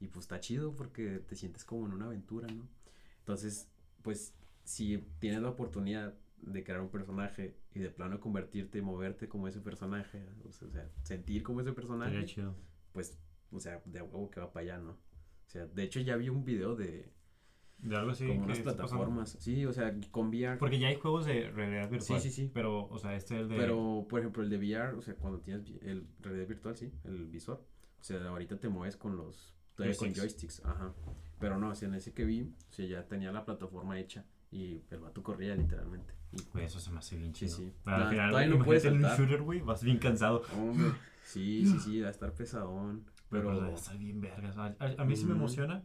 [0.00, 2.68] Y pues está chido porque te sientes como en una aventura, ¿no?
[3.20, 3.68] Entonces,
[4.02, 9.48] pues si tienes la oportunidad de crear un personaje y de plano convertirte, moverte como
[9.48, 12.54] ese personaje, o sea, sentir como ese personaje, chido.
[12.92, 13.18] pues,
[13.50, 14.92] o sea, de huevo que va para allá, ¿no?
[14.92, 17.12] O sea, de hecho ya vi un video de
[17.78, 18.26] De algo así.
[18.26, 20.58] como unas plataformas, sí, o sea, con VR.
[20.58, 22.20] Porque ya hay juegos de realidad virtual.
[22.20, 22.50] sí, sí.
[22.52, 23.56] Pero, o sea, este es el de.
[23.56, 27.26] Pero, por ejemplo, el de VR, o sea, cuando tienes el realidad virtual, sí, el
[27.26, 27.64] visor,
[28.00, 30.20] o sea, ahorita te mueves con los, todavía con Joysticks.
[30.60, 30.92] joysticks, ajá.
[31.38, 34.98] Pero no, sea, en ese que vi, sea, ya tenía la plataforma hecha y el
[35.00, 36.14] vato corría literalmente.
[36.32, 37.56] Y, Güey, eso se me hace bien Sí, chido.
[37.58, 37.72] sí.
[37.84, 40.42] Pero al final, todavía no puedes en un shooter, güey, vas bien cansado.
[40.54, 40.92] hombre,
[41.24, 43.04] sí, sí, sí, va a estar pesadón.
[43.30, 44.56] Pero, Pero, está bien vergas.
[44.56, 45.84] A, a- a mí sí me emociona.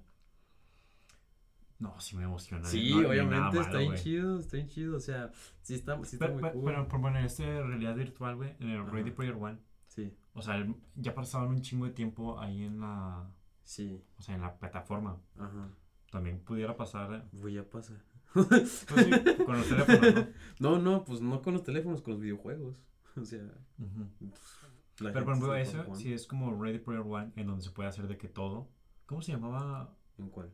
[1.79, 2.63] No, sí me emociona.
[2.67, 5.31] sí, no- obviamente está bien chido, está bien chido, o sea,
[5.63, 6.63] sí está, sí está Pero, muy cool.
[6.65, 8.85] pero, bueno, en este realidad virtual, güey, en el.
[8.85, 13.27] Ready Player One, Sí, o sea, ya pasaban un chingo de tiempo ahí en la,
[13.73, 15.17] sí, o sea, en la plataforma.
[15.37, 15.69] ajá.
[16.11, 17.97] También pudiera pasar, eh, Voy a pasar.
[18.33, 19.09] pues sí,
[19.45, 20.25] con los teléfonos,
[20.59, 22.75] No, no, pues no con los teléfonos, con los videojuegos.
[23.17, 23.43] O sea,
[23.77, 24.09] ¿no?
[24.99, 25.95] La Pero por ejemplo, eso jugando.
[25.95, 28.69] sí es como Ready Player One, en donde se puede hacer de que todo.
[29.05, 29.93] ¿Cómo se llamaba?
[30.17, 30.49] ¿En cuál?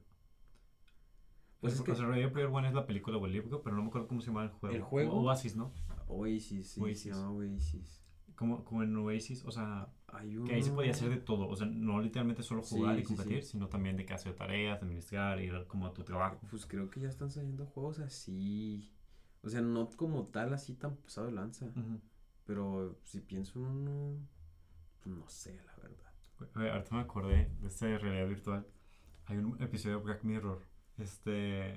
[1.60, 3.62] Pues Pues es o que sea, Ready Player One es la película o el libro,
[3.64, 4.76] pero no me acuerdo cómo se llama el juego.
[4.76, 5.14] ¿El juego?
[5.14, 5.72] O- Oasis, ¿no?
[6.08, 7.02] Oasis, sí, Oasis.
[7.02, 8.04] se llama Oasis.
[8.36, 11.48] Como, como en Oasis, o sea, Hay que ahí se podía hacer de todo.
[11.50, 13.52] O sea, no literalmente solo Sí, jugar y competir, sí.
[13.52, 16.40] sino también de que hacer tareas, administrar, ir como a tu trabajo.
[16.50, 18.92] Pues creo que ya están saliendo juegos así.
[19.44, 21.68] O sea, no como tal, así tan pesado de lanza.
[22.46, 24.28] Pero si pienso en uno,
[25.04, 26.14] pues no sé, la verdad.
[26.56, 28.68] Oye, ahorita me acordé de esta realidad virtual.
[29.26, 30.62] Hay un episodio de Black Mirror,
[30.98, 31.76] este,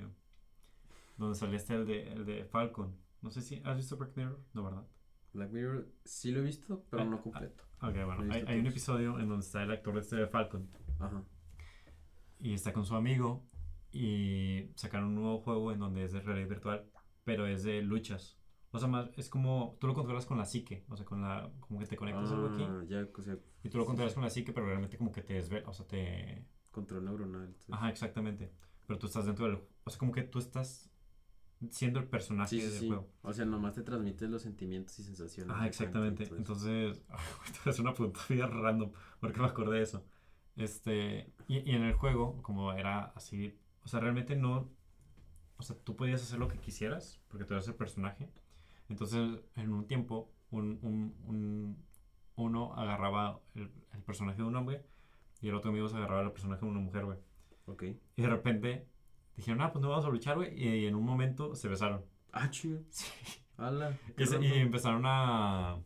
[1.17, 2.95] donde salía este el de, el de Falcon.
[3.23, 4.87] No sé si has visto Black Mirror, no, ¿verdad?
[5.33, 7.23] Black Mirror sí lo he visto, pero Ah, no ah.
[7.23, 7.65] completo.
[7.83, 10.69] Ok, bueno, hay, hay un episodio en donde está el actor de este de Falcon
[10.99, 11.25] Ajá.
[12.39, 13.47] y está con su amigo
[13.93, 16.91] y sacaron un nuevo juego en donde es de realidad virtual,
[17.25, 18.37] pero es de luchas.
[18.73, 21.51] O sea, más, es como, tú lo controlas con la psique, o sea, con la,
[21.61, 24.23] como que te conectas algo aquí Ah, ya, o sea, y tú lo controlas con
[24.23, 26.47] la psique, pero realmente como que te desvela, o sea, te...
[26.71, 27.47] control neuronal.
[27.47, 28.53] entonces- Ajá, exactamente.
[28.87, 30.90] Pero tú estás dentro del, o sea, como que tú estás
[31.71, 32.89] siendo el personaje Sí, sí, del sí.
[32.89, 33.09] juego.
[33.23, 35.57] O sea, nomás te transmites los sentimientos y sensaciones.
[35.57, 36.25] Frente y exactamente.
[36.37, 37.03] Entonces,
[37.67, 37.95] es una
[38.29, 40.05] bien random, porque me acordé de eso.
[40.57, 44.71] Este, y, y en el juego, como era así, o sea, realmente no,
[45.57, 48.31] o sea, tú podías hacer lo que quisieras, porque tú eras el personaje.
[48.89, 51.77] Entonces, en un tiempo, un, un, un-
[52.37, 54.83] uno agarraba el, el personaje de un hombre
[55.43, 57.19] y el otro amigo se agarraba el personaje de una mujer, güey.
[57.67, 57.83] Ok.
[58.17, 58.87] Y de repente
[59.41, 60.53] dijeron, ah, pues no vamos a luchar, güey.
[60.57, 62.05] Y, en un momento se besaron.
[62.33, 62.81] Ah, chido.
[62.91, 63.07] Sí.
[63.57, 63.97] Ala.
[64.17, 65.79] Y, se- empezaron a.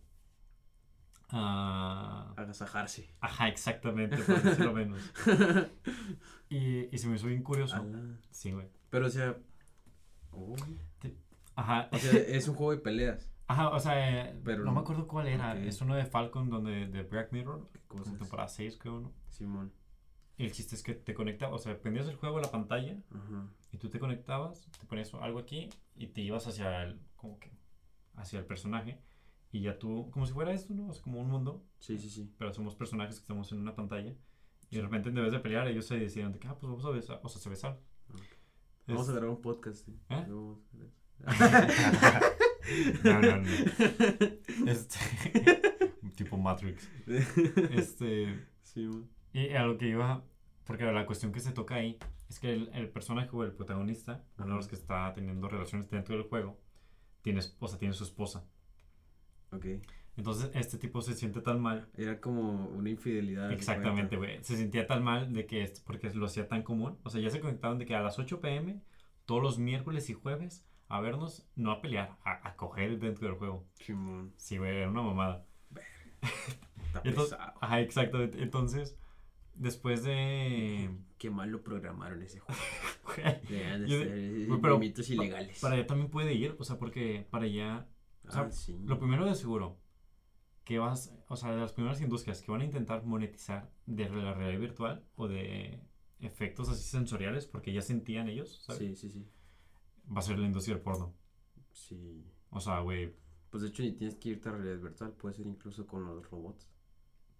[1.30, 3.14] a Agasajarse.
[3.20, 5.12] ajá, exactamente, por decirlo menos.
[6.48, 7.76] Y, y se me hizo bien curioso.
[7.76, 8.18] Ala.
[8.30, 8.68] Sí, güey.
[8.90, 9.36] Pero, o sea.
[10.32, 10.54] oh,
[11.56, 11.88] Ajá.
[11.92, 13.30] O sea, es un juego de peleas.
[13.46, 15.56] Ajá, o sea, eh, Pero no me acuerdo cuál era.
[15.58, 19.12] Es uno de Falcon, donde de Black Mirror, ¿Qué como temporada 6, creo, ¿no?
[19.28, 19.72] Simón.
[20.36, 23.48] El chiste es que te conecta, o sea, prendías el juego a la pantalla Ajá.
[23.72, 27.52] y tú te conectabas, te ponías algo aquí y te ibas hacia el, como que,
[28.16, 29.00] hacia el personaje
[29.52, 30.88] y ya tú, como si fuera esto, ¿no?
[30.88, 32.32] O sea, como un mundo, Sí, sí, sí.
[32.36, 34.12] pero somos personajes que estamos en una pantalla
[34.70, 36.84] y de repente en vez de pelear ellos se decían de que, ah, pues vamos
[36.84, 37.78] a besar, o sea, se besaron.
[38.12, 38.20] Ok.
[38.88, 39.86] Vamos a grabar un podcast.
[39.86, 39.96] ¿sí?
[40.10, 40.24] ¿Eh?
[40.26, 40.60] Eso.
[43.04, 43.44] no, no, no.
[44.70, 44.98] Este,
[46.16, 46.88] tipo Matrix.
[47.70, 49.08] Este, Simón.
[49.34, 50.24] Y a lo que iba,
[50.64, 51.98] porque la cuestión que se toca ahí
[52.30, 55.90] es que el, el personaje o el protagonista, uno de los que está teniendo relaciones
[55.90, 56.58] dentro del juego,
[57.22, 58.46] tiene esposa, tiene su esposa.
[59.52, 59.66] Ok.
[60.16, 61.88] Entonces este tipo se siente tan mal.
[61.96, 63.50] Era como una infidelidad.
[63.52, 64.42] Exactamente, güey.
[64.44, 66.98] Se sentía tan mal de que, porque lo hacía tan común.
[67.02, 68.80] O sea, ya se conectaban de que a las 8 pm,
[69.24, 73.36] todos los miércoles y jueves, a vernos, no a pelear, a, a coger dentro del
[73.36, 73.66] juego.
[73.74, 74.32] Simón.
[74.36, 75.44] Sí, güey, era una mamada.
[76.86, 77.52] Está Entonces, pesado.
[77.60, 78.22] ajá, exacto.
[78.22, 78.96] Entonces,
[79.54, 80.90] después de...
[81.18, 82.60] Qué mal lo programaron ese juego.
[83.48, 85.60] Deberían de ser eh, pero movimientos ilegales.
[85.60, 87.88] Para allá también puede ir, o sea, porque para allá,
[88.26, 88.76] o sea, ah, sí.
[88.84, 89.78] lo primero de seguro,
[90.64, 94.34] que vas, o sea, de las primeras industrias que van a intentar monetizar de la
[94.34, 95.80] realidad virtual o de
[96.20, 98.78] efectos así sensoriales, porque ya sentían ellos, ¿sabes?
[98.78, 99.28] Sí, sí, sí.
[100.12, 101.14] Va a ser la industria del porno.
[101.72, 102.24] Sí.
[102.50, 103.14] O sea, güey,
[103.50, 106.28] Pues de hecho ni tienes que irte a realidad virtual, puede ser incluso con los
[106.30, 106.66] robots.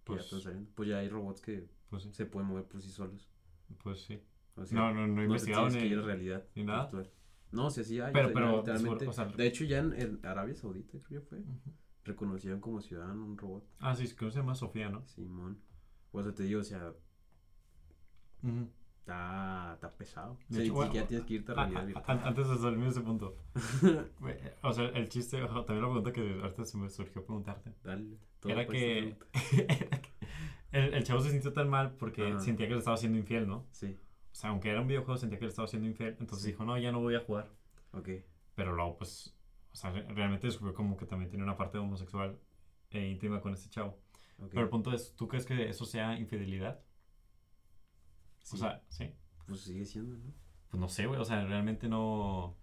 [0.05, 0.71] Que ya Pues- están saliendo.
[0.75, 3.31] Pues ya hay robots que pues sí, se pueden mover por sí solos.
[3.83, 4.21] pues sí.
[4.57, 6.83] O sea, No, no, no he investigado tienes que ni, ir a realidad ni nada.
[6.85, 7.11] virtual.
[7.53, 8.13] No, sí, sí hay.
[8.13, 9.07] Pero- o sea, ya pero, literalmente.
[9.09, 11.73] o sea- de hecho, ya en, en Arabia Saudita, creo que fue, Ujú.
[12.05, 13.65] reconocieron como ciudadano un robot.
[13.81, 15.05] Ah, sí, creo que se llama Sofía, ¿no?
[15.07, 15.61] Simón.
[16.13, 16.93] O sea, te digo, o sea,
[19.01, 20.39] está, está pesado.
[20.49, 22.19] De o sea, hecho, ni bueno, siquiera tienes que irte a realidad virtual.
[22.19, 23.37] an- Antes de salirme de ese punto.
[24.63, 27.73] O sea, el chiste, ojo, también la pregunta que ahorita se me surgió preguntarte.
[27.83, 28.17] Dale.
[28.41, 29.25] todo Era que era que
[30.75, 32.41] el, el chavo se sintió tan mal porque Ajá.
[32.41, 33.67] sentía que le estaba haciendo infiel, ¿no?
[33.73, 33.97] Sí,
[34.33, 36.17] O sea, aunque era un videojuego, sentía que le estaba haciendo infiel.
[36.21, 36.51] Entonces Sí.
[36.53, 37.51] dijo, no, ya no voy a jugar.
[37.93, 38.09] ok.
[38.55, 39.35] Pero luego, pues,
[39.73, 42.39] o sea, re- realmente descubrió como que también tiene una parte homosexual
[42.91, 43.99] e íntima con este chavo.
[44.39, 44.49] ok.
[44.51, 46.81] Pero el punto es, ¿tú crees que eso sea infidelidad?
[48.43, 49.13] Sí, O sea, sí.
[49.47, 50.33] pues sigue siendo, ¿no?
[50.71, 51.21] Pues no sé, güey.
[51.21, 52.57] O sea, realmente no...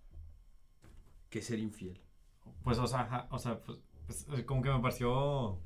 [1.30, 2.02] Que ser infiel.
[2.64, 5.60] Pues, o sea, o sea, pues, pues, como que me pareció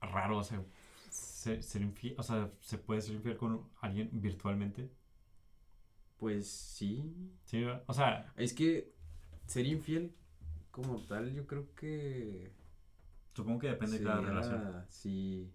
[0.00, 0.62] raro, o sea,
[1.10, 4.90] ser, ser infiel, o sea, se puede ser infiel con alguien virtualmente.
[6.18, 7.14] Pues sí.
[7.44, 8.92] Sí, o sea, Es que
[9.46, 10.12] ser infiel
[10.70, 12.52] como tal, yo creo que...
[13.34, 14.84] supongo que depende de cada relación.
[14.88, 15.50] Sí.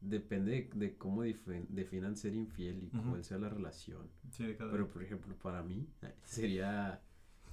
[0.00, 4.08] Depende de, de cómo definan ser infiel y cuál sea la relación.
[4.30, 5.88] Sí, de cada Pero, por ejemplo, para mí
[6.24, 7.00] sería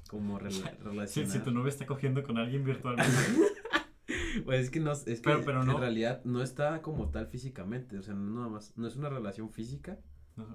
[0.08, 1.32] como rela- Si, relacionar...
[1.32, 3.12] si tu novia está cogiendo con alguien virtualmente.
[4.46, 5.74] Pues es que no, es que Pero- pero no.
[5.74, 9.10] en realidad no está como tal físicamente, o sea, no nada más, no es una
[9.10, 10.00] relación física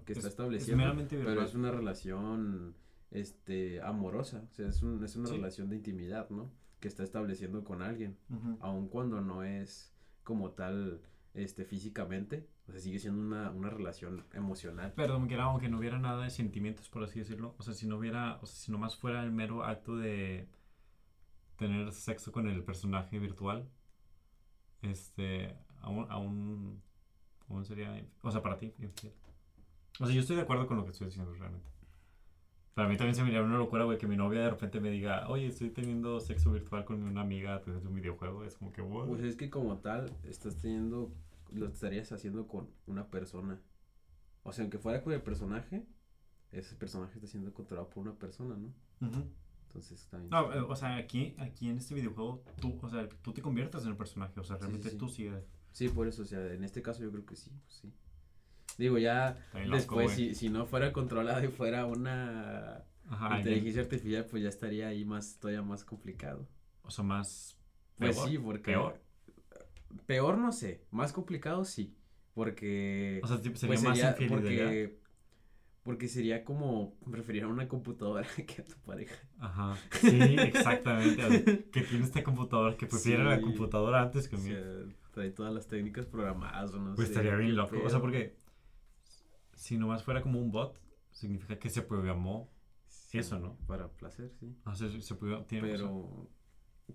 [0.05, 2.75] que es- está Es estableciendo, pero es una relación,
[3.11, 5.35] este, amorosa, o sea, es, un, es una Sí.
[5.37, 6.51] relación de intimidad, ¿no?
[6.81, 8.59] Que está estableciendo con alguien, Ujú.
[8.61, 9.93] aun cuando no es
[10.25, 11.01] como tal,
[11.35, 14.93] este, físicamente, o sea, sigue siendo una, una relación emocional.
[14.97, 17.87] Pero como quiera, aunque no hubiera nada de sentimientos, por así decirlo, o sea, si
[17.87, 20.49] no hubiera, o sea, si nomás fuera el mero acto de
[21.59, 23.69] tener sexo con el personaje virtual,
[24.81, 26.83] este, aún, aún,
[27.49, 29.13] aún sería, o sea, para ti, infiel.
[30.01, 31.69] O sea, yo estoy de acuerdo con lo que estoy diciendo realmente.
[32.75, 34.91] Para mí también se me haría una locura, güey, que mi novia de repente me
[34.91, 38.45] diga, oye, estoy teniendo sexo virtual con una amiga a través de un videojuego.
[38.45, 39.09] Es como que, wow.
[39.09, 41.13] Pues es que como tal, estás teniendo,
[41.51, 43.61] lo estarías haciendo con una persona.
[44.45, 45.85] O sea, aunque fuera con el personaje,
[46.53, 48.73] ese personaje está siendo controlado por una persona, ¿no?
[49.81, 50.31] Entonces.
[50.31, 53.83] No, eh, o sea, aquí, aquí en este videojuego, tú, o sea, tú te conviertes
[53.85, 54.99] en el personaje, o sea, Sí, realmente sí, sí.
[54.99, 55.45] tú sigues.
[55.73, 57.93] Sí, por eso, o sea, en este caso yo creo que sí, pues sí.
[58.79, 64.25] Digo, ya loco, después, si, si no fuera controlado y fuera una Ajá, inteligencia artificial,
[64.27, 66.49] pues ya estaría ahí más, todavía más complicado.
[66.83, 67.59] o sea, más.
[67.97, 68.73] Pues sí, porque.
[68.73, 69.01] Peor.
[70.07, 71.95] Peor no sé, más complicado sí.
[72.35, 73.21] Porque.
[73.25, 74.65] O sea, sería pues más sería- infidelidad.
[74.67, 74.99] porque,
[75.89, 79.17] porque sería como preferir a una computadora que a tu pareja.
[79.39, 79.75] Ajá.
[80.03, 81.25] Sí, exactamente.
[81.25, 83.43] o sea, que tiene esta computadora que prefiere la Sí.
[83.43, 84.51] computadora antes que O mí.
[85.13, 87.15] trae todas las técnicas programadas o no Pues sé.
[87.15, 87.75] estaría bien loco.
[87.83, 88.37] O sea, porque
[89.55, 90.79] si nomás fuera como un bot,
[91.11, 92.51] significa que se programó.
[92.87, 93.57] Sí, eso, ¿no?
[93.67, 94.55] Para placer, sí.
[94.75, 95.47] Sea, se programó.
[95.47, 96.29] Tiene, Pero,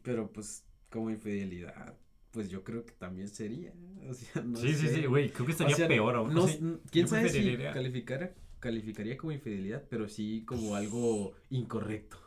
[0.04, 1.98] pero pues como infidelidad,
[2.30, 3.74] pues yo creo que también sería.
[4.08, 4.96] O sea, no sí, sí, sé.
[4.96, 5.32] sí, güey.
[5.32, 6.32] Creo que estaría O sea, peor aún.
[6.36, 6.46] No,
[6.92, 12.18] ¿Quién sabe si calificara, calificaría como infidelidad, pero sí como algo incorrecto?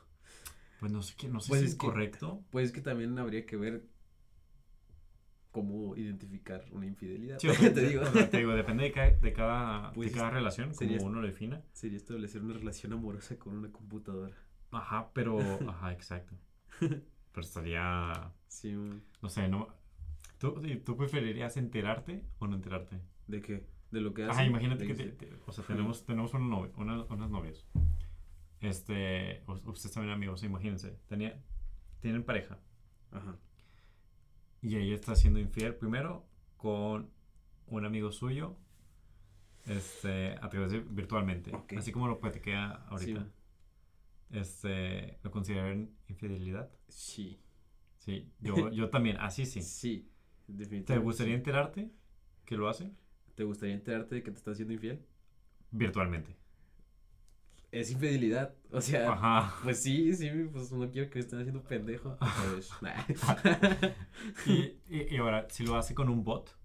[0.81, 2.44] Pues no sé, qué, no sé Pues si es que- correcto.
[2.51, 3.85] Pues es que también habría que ver
[5.51, 7.38] cómo identificar una infidelidad.
[7.38, 8.03] Sí, o sea, te digo.
[8.03, 11.11] o sea, te digo, depende de cada, de cada, Pues, de cada relación, sería- como
[11.11, 11.62] uno lo defina.
[11.72, 14.37] Sería establecer una relación amorosa con una computadora.
[14.70, 15.38] Ajá, pero.
[15.70, 16.35] Ajá, exacto.
[17.33, 18.33] Pero estaría.
[18.49, 19.68] Sí, un- No sé, no.
[20.38, 22.99] ¿Tú, ¿Tú preferirías enterarte o no enterarte?
[23.27, 23.66] ¿de qué?
[23.90, 24.33] ¿De lo que hace?
[24.33, 27.66] Ajá, imagínate que, te- te- o sea, tenemos, tenemos una novia, una- unas novias.
[28.61, 30.99] Este, ustedes también amigos, imagínense.
[31.09, 31.40] Tenía,
[32.01, 32.59] tienen pareja
[33.12, 33.37] Ajá.
[34.62, 37.11] y ella está siendo infiel primero con
[37.68, 38.57] un amigo suyo,
[39.66, 43.25] este, a través de virtualmente, así como lo platiqué ahorita.
[43.25, 43.31] Sí.
[44.31, 46.70] Este, ¿lo consideran infidelidad?
[46.88, 47.40] Sí.
[47.99, 49.62] Sí, yo, yo también, así sí.
[49.62, 50.11] Sí.
[50.46, 51.05] ¿Te Definitivamente.
[51.05, 51.38] gustaría sí.
[51.38, 51.90] enterarte
[52.44, 52.92] que lo hace?
[53.37, 54.99] ¿Te gustaría enterarte de que te estás haciendo infiel?
[55.70, 56.35] Virtualmente.
[57.70, 58.55] Es infidelidad.
[58.72, 59.55] O sea, Ajá.
[59.62, 62.16] pues sí, sí, pues no quiero que me estén haciendo pendejo.
[62.51, 63.05] Pues, nah.
[64.46, 66.57] Y, y, y ahora, si lo hace con un bot,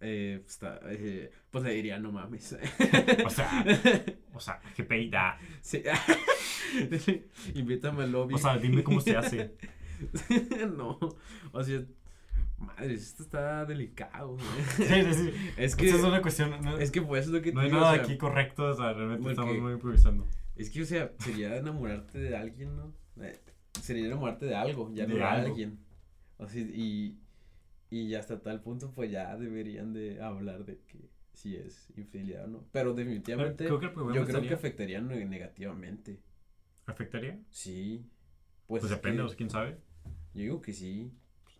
[0.00, 2.52] eh, pues, está, eh, pues le diría, no mames.
[3.26, 3.64] o sea,
[4.34, 5.38] O sea, que peida.
[5.60, 5.82] Sí.
[7.54, 8.34] Invítame al lobby.
[8.34, 9.56] O sea, dime cómo se hace.
[10.76, 10.98] no,
[11.52, 11.82] o sea,
[12.62, 14.36] madre, esto está delicado.
[14.76, 15.32] Sí, sí, sí.
[15.56, 16.50] Es que, Esa es una cuestión.
[16.62, 18.64] No, es que pues es lo que no hay digo, nada o sea, aquí correcto.
[18.64, 20.26] O sea, realmente estamos muy improvisando.
[20.56, 22.92] Es que, o sea, sería enamorarte de alguien, ¿no?
[23.20, 23.38] Eh,
[23.80, 25.78] sería enamorarte de algo, ya no De alguien.
[26.38, 27.18] O sea, y,
[27.90, 32.48] y hasta tal punto, pues ya deberían de hablar de que si es infidelidad o
[32.48, 32.64] no.
[32.72, 36.20] Pero definitivamente, Creo que yo creo que afectaría ne- negativamente.
[36.86, 37.38] ¿Afectaría?
[37.50, 38.04] Sí.
[38.66, 39.76] Pues, Pues es depende, que- o sea, quién sabe.
[40.34, 41.12] Yo digo que sí,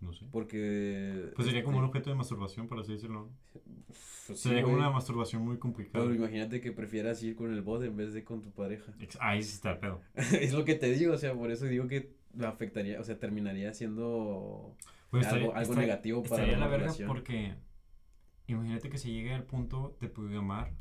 [0.02, 0.26] no sé.
[0.30, 1.30] porque...
[1.34, 3.30] Pues sería como un este, objeto de masturbación, por así decirlo.
[3.52, 6.04] pues sí, Sería como una masturbación muy complicada.
[6.04, 8.92] Pero imagínate que prefieras ir con el bot en vez de con tu pareja.
[9.20, 10.00] Ahí sí está el pedo.
[10.14, 13.72] es lo que te digo, o sea, por eso digo que afectaría, o sea, terminaría
[13.74, 14.76] siendo
[15.10, 17.08] Pues algo, estaría- algo estaría- negativo para Estaría la verga relación.
[17.08, 17.54] porque
[18.46, 20.72] imagínate que se llegue al punto de programar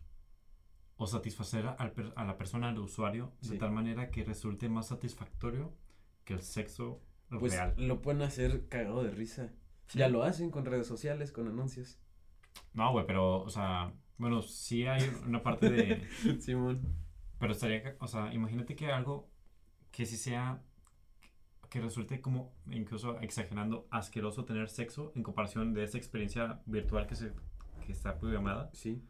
[0.97, 4.87] o satisfacer al per- a la persona, al usuario, de tal manera que resulte más
[4.87, 5.73] satisfactorio
[6.25, 7.01] que el sexo
[7.39, 7.73] Pues real.
[7.77, 9.51] lo pueden hacer cagado de risa.
[9.87, 9.99] Sí.
[9.99, 11.99] Ya lo hacen con redes sociales, con anuncios.
[12.73, 16.07] No, güey, pero, o sea, bueno, sí hay una parte de...
[16.41, 16.81] Simón.
[17.39, 19.29] pero estaría, o sea, imagínate que algo
[19.91, 20.61] que sí sea,
[21.69, 27.15] que resulte como, incluso exagerando, asqueroso tener sexo en comparación de esa experiencia virtual que,
[27.15, 27.31] se,
[27.85, 28.69] que está programada.
[28.73, 29.01] Sí.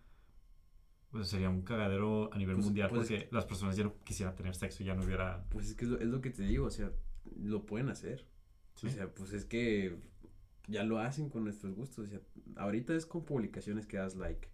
[1.12, 4.36] Pues sería un cagadero a nivel Pues- mundial pues- porque las personas ya no quisieran
[4.36, 5.44] tener sexo, ya no hubiera...
[5.50, 6.92] Pues es que es lo, es lo que te digo, o sea,
[7.36, 8.28] lo pueden hacer.
[8.76, 8.88] Sí.
[8.88, 9.98] O sea, pues es que
[10.68, 12.06] ya lo hacen con nuestros gustos.
[12.06, 12.20] O sea,
[12.56, 14.48] ahorita es con publicaciones que das like.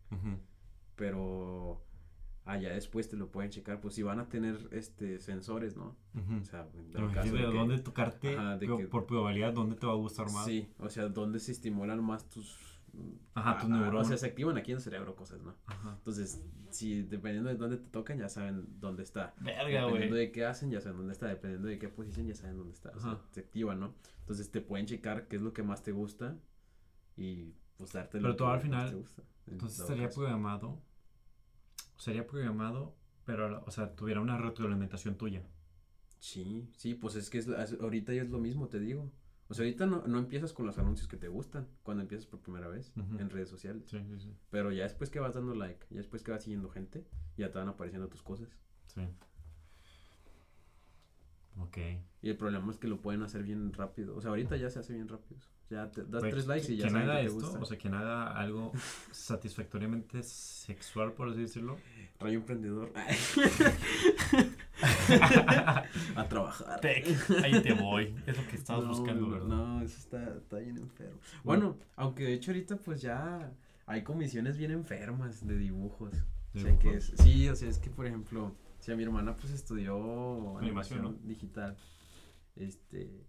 [0.95, 1.83] Pero
[2.45, 3.79] allá después te lo pueden checar.
[3.81, 5.95] Pues si van a tener este sensores, ¿no?
[6.41, 9.53] O sea, dado caso de de que- dónde tocarte Ajá, de pero que- por probabilidad,
[9.53, 10.45] dónde te va a gustar más.
[10.45, 12.76] Sí, o sea, dónde se estimulan más tus...
[13.35, 14.05] Ajá, tus neuronas.
[14.05, 15.55] O sea, se activan aquí en el cerebro cosas, ¿no?
[15.67, 15.93] Ajá.
[15.97, 19.33] Entonces, si dependiendo de dónde te tocan, ya saben dónde está.
[19.39, 20.25] Verga, Dependiendo güey.
[20.27, 21.27] de qué hacen, ya saben dónde está.
[21.27, 22.89] Dependiendo de qué posición, ya saben dónde está.
[22.95, 23.21] O sea, Ajá.
[23.31, 23.93] se activan, ¿no?
[24.21, 26.35] Entonces, te pueden checar qué es lo que más te gusta
[27.15, 29.21] y pues darte Pero lo todo que al final, te gusta.
[29.45, 30.21] en Entonces estaría caso.
[30.21, 30.81] programado,
[31.97, 35.43] sería programado, pero, o sea, tuviera una retroalimentación tuya.
[36.19, 37.47] Sí, sí, pues es que es-
[37.79, 39.11] ahorita ya es lo mismo, te digo.
[39.49, 42.41] O sea, ahorita no, no empiezas con los anuncios que te gustan cuando empiezas por
[42.41, 43.83] primera vez en redes sociales.
[43.89, 44.35] Sí, sí, sí.
[44.49, 47.05] Pero ya después que vas dando like, ya después que vas siguiendo gente,
[47.37, 48.49] ya te van apareciendo tus cosas.
[48.87, 49.01] Sí.
[51.59, 51.77] Ok.
[52.21, 54.15] Y el problema es que lo pueden hacer bien rápido.
[54.15, 55.39] O sea, ahorita ya se hace bien rápido.
[55.69, 57.59] Ya te das tres likes y ya saben haga que te esto, gusta.
[57.59, 58.71] o sea, quien haga algo
[59.11, 61.77] satisfactoriamente sexual, por así decirlo.
[62.19, 62.91] Rayo emprendedor.
[66.15, 66.79] a trabajar.
[66.79, 67.05] Tec,
[67.43, 68.15] ahí te voy.
[68.25, 69.47] Es lo que estabas no, buscando, ¿verdad?
[69.47, 71.19] No, eso está, está bien enfermo.
[71.43, 73.51] Bueno, aunque de hecho ahorita pues ya
[73.85, 76.13] hay comisiones bien enfermas de dibujos.
[76.53, 79.35] O sea, que es, sí, o sea, es que por ejemplo, si a mi hermana
[79.35, 81.77] pues estudió Animación, digital,
[82.55, 83.27] este,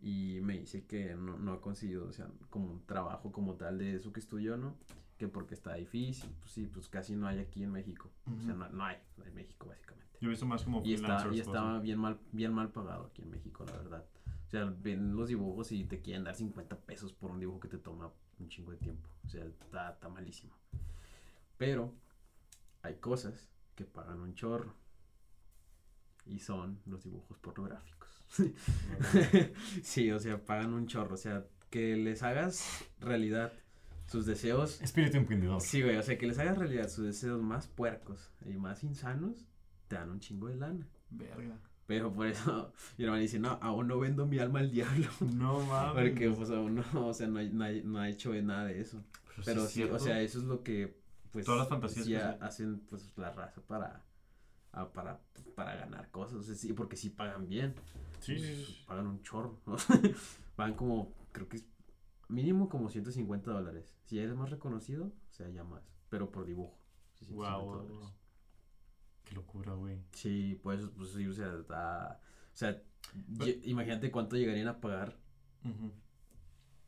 [0.00, 3.78] y me dice que no, no ha conseguido, o sea, como un trabajo como tal
[3.78, 4.76] de eso que estudió, ¿no?
[5.16, 8.10] Que porque está difícil, pues sí, pues casi no hay aquí en México.
[8.26, 10.07] O sea, no, no hay, no hay en México básicamente.
[10.20, 12.70] Yo he visto más como Y está, freelancers, y cosas estaba bien mal, bien mal
[12.70, 14.04] pagado aquí en México, la verdad.
[14.46, 17.68] O sea, ven los dibujos y te quieren dar 50 pesos por un dibujo que
[17.68, 19.08] te toma un chingo de tiempo.
[19.26, 20.54] O sea, está, está malísimo.
[21.58, 21.92] Pero
[22.82, 24.74] hay cosas que pagan un chorro.
[26.26, 28.24] Y son los dibujos pornográficos.
[29.82, 31.14] sí, o sea, pagan un chorro.
[31.14, 33.52] O sea, que les hagas realidad
[34.06, 35.60] sus deseos Espíritu emprendedor.
[35.60, 39.46] Sí, güey, o sea, que les hagas realidad sus deseos más puercos y más insanos,
[39.88, 40.86] te dan un chingo de lana.
[41.10, 41.58] Verga.
[41.86, 45.08] Pero por eso mi hermana dice, no, aún no vendo mi alma al diablo.
[45.34, 46.10] No mames.
[46.10, 49.02] Porque pues aún no, o sea, no, ha hecho nada de eso.
[49.28, 50.98] Pero, Pero sí, o sea, eso es lo que,
[51.32, 52.04] pues, Todas las fantasías
[52.38, 54.04] se- hacen, pues, la raza para,
[54.72, 55.20] a- para,
[55.54, 56.38] para ganar cosas.
[56.38, 57.74] O sea, sí, porque sí pagan bien.
[58.20, 58.84] Sí, Pues, sí, sí.
[58.86, 59.60] Pagan un chorro.
[59.64, 59.76] ¿no?
[60.56, 61.66] Pagan como, creo que es
[62.28, 63.94] mínimo como 150 dólares.
[64.04, 65.82] Si eres más reconocido, o sea, ya más.
[66.10, 66.76] Pero por dibujo.
[67.14, 67.96] sí, 150 Wow, wow, dólares.
[67.98, 68.10] wow.
[69.28, 69.98] Qué locura, güey.
[70.12, 72.20] Sí, pues, pues sí, o sea, está-
[72.52, 72.82] o sea,
[73.44, 75.16] ye- imagínate cuánto llegarían a pagar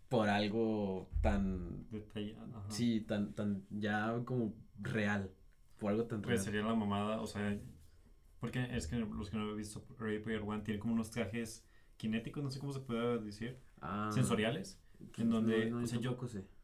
[0.08, 2.56] por algo tan, Detallado.
[2.56, 2.70] ajá.
[2.70, 5.30] sí, tan, tan, ya como real,
[5.78, 6.44] por algo tan Pues real.
[6.44, 7.56] sería la mamada, o sea,
[8.40, 11.64] porque es que los que no he visto Ready Player One tienen como unos trajes
[11.96, 14.80] kinéticos, no sé cómo se puede decir, Ah, sensoriales.
[14.98, 16.16] pues, en donde, no, no, o sea, yo-.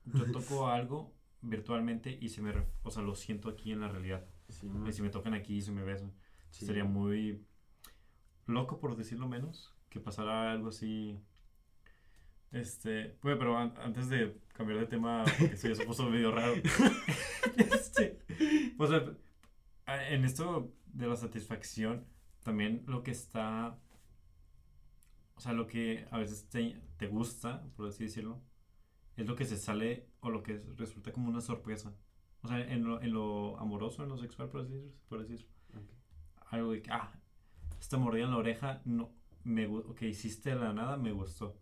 [0.06, 1.12] Yo toco algo
[1.42, 2.52] virtualmente y se me,
[2.82, 4.24] o sea, lo siento aquí en la realidad.
[4.48, 6.12] Sí, Y si me tocan aquí y se me besan.
[6.50, 6.66] sí.
[6.66, 7.44] Sería muy
[8.46, 11.18] loco, por decirlo menos, que pasara algo así.
[12.52, 16.54] Este, pues, pero an- antes de cambiar de tema, porque eso puso medio raro.
[17.56, 18.18] este,
[18.76, 18.90] pues,
[19.86, 22.06] en esto de la satisfacción,
[22.42, 23.78] también lo que está,
[25.36, 28.40] o sea, lo que a veces te, te gusta, por así decirlo,
[29.16, 31.94] es lo que se sale o lo que resulta como una sorpresa.
[32.46, 34.92] O sea, en lo, en lo amoroso, en lo sexual, por así decirlo.
[35.08, 35.52] Por así decirlo.
[36.50, 37.12] Algo de que, ah,
[37.80, 39.10] esta mordida en la oreja, no,
[39.44, 41.58] me, que hiciste de la nada, me gustó.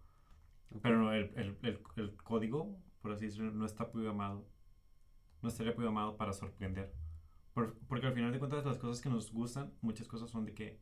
[0.83, 4.47] Pero no, el, el, el, el código, por así decirlo, no está programado.
[5.43, 6.93] No estaría programado para sorprender.
[7.55, 10.55] Por- porque al final de cuentas, las cosas que nos gustan, muchas cosas son de
[10.55, 10.81] que.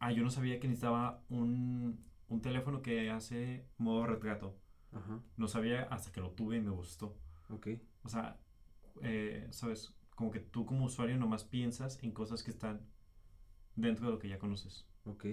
[0.00, 4.56] Ah, yo no sabía que necesitaba un, un teléfono que hace modo retrato.
[4.92, 7.16] Ajá, No sabía hasta que lo tuve y me gustó.
[7.50, 7.68] ok.
[8.04, 8.38] O sea,
[9.02, 9.92] eh, ¿sabes?
[10.14, 12.80] Como que tú como usuario nomás piensas en cosas que están
[13.76, 14.86] dentro de lo que ya conoces.
[15.04, 15.26] Ok.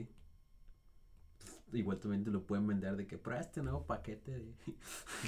[1.74, 4.53] Igual también te lo pueden vender de que prueba este nuevo paquete de,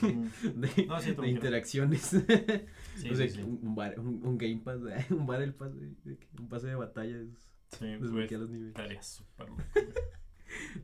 [0.53, 2.01] de, No, sí, de interacciones.
[2.95, 3.41] Sí, o sea, sí.
[3.41, 4.79] Un, bar- un, un Game Pass,
[5.11, 5.73] un Battle Pass,
[6.03, 7.17] que un pase de batalla.
[7.17, 8.67] es- pues, los niveles.
[8.69, 9.61] estaría súper loco.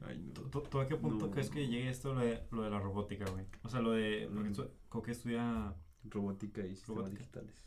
[0.06, 0.42] Ay, no.
[0.50, 1.32] ¿Tú, a qué punto No.
[1.32, 3.46] crees que llegue esto lo de, lo de la robótica, güey?
[3.64, 4.30] O sea, lo de...
[4.34, 4.54] Porque Mm.
[4.54, 5.74] tú, creo que estudia
[6.06, 7.20] Robótica y sistemas Robótica.
[7.20, 7.64] digitales.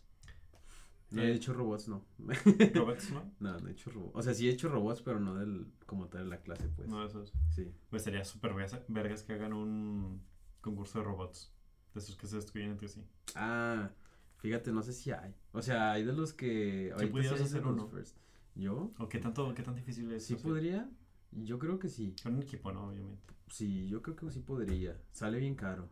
[1.11, 2.05] No he hecho robots, no.
[2.75, 3.33] robots, ¿no?
[3.39, 4.13] no, no he hecho robots.
[4.15, 6.89] O sea, sí he hecho robots, pero no del como tal de la clase, pues.
[6.89, 7.33] No, eso es.
[7.51, 7.73] Sí.
[7.91, 8.55] Pues sería súper
[8.89, 10.21] vergas, que hagan un
[10.61, 11.53] concurso de robots.
[11.95, 13.05] De esos que se destruyen entre sí.
[13.37, 13.91] Ah,
[14.39, 15.35] fíjate, no sé si hay.
[15.53, 16.91] O sea, hay de los que.
[16.93, 17.87] ahorita pudieras hacer uno.
[17.87, 18.17] first.
[18.57, 18.93] ¿Yo?
[18.99, 20.27] ¿O qué tanto, qué tan difícil es?
[20.27, 20.45] ¿Sí hacer?
[20.47, 20.91] podría?
[21.31, 22.17] Yo creo que sí.
[22.23, 22.89] Con un equipo, ¿no?
[22.89, 23.35] Obviamente.
[23.49, 25.01] Sí, yo creo que sí podría.
[25.13, 25.89] Sale bien caro.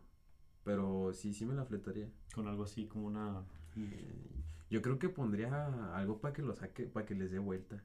[0.65, 2.09] Pero sí, sí me la fletaría.
[2.33, 3.45] Con algo así como una...
[3.77, 4.29] Eh,
[4.69, 7.81] Yo creo que pondría algo para que lo saque, para que les dé vuelta.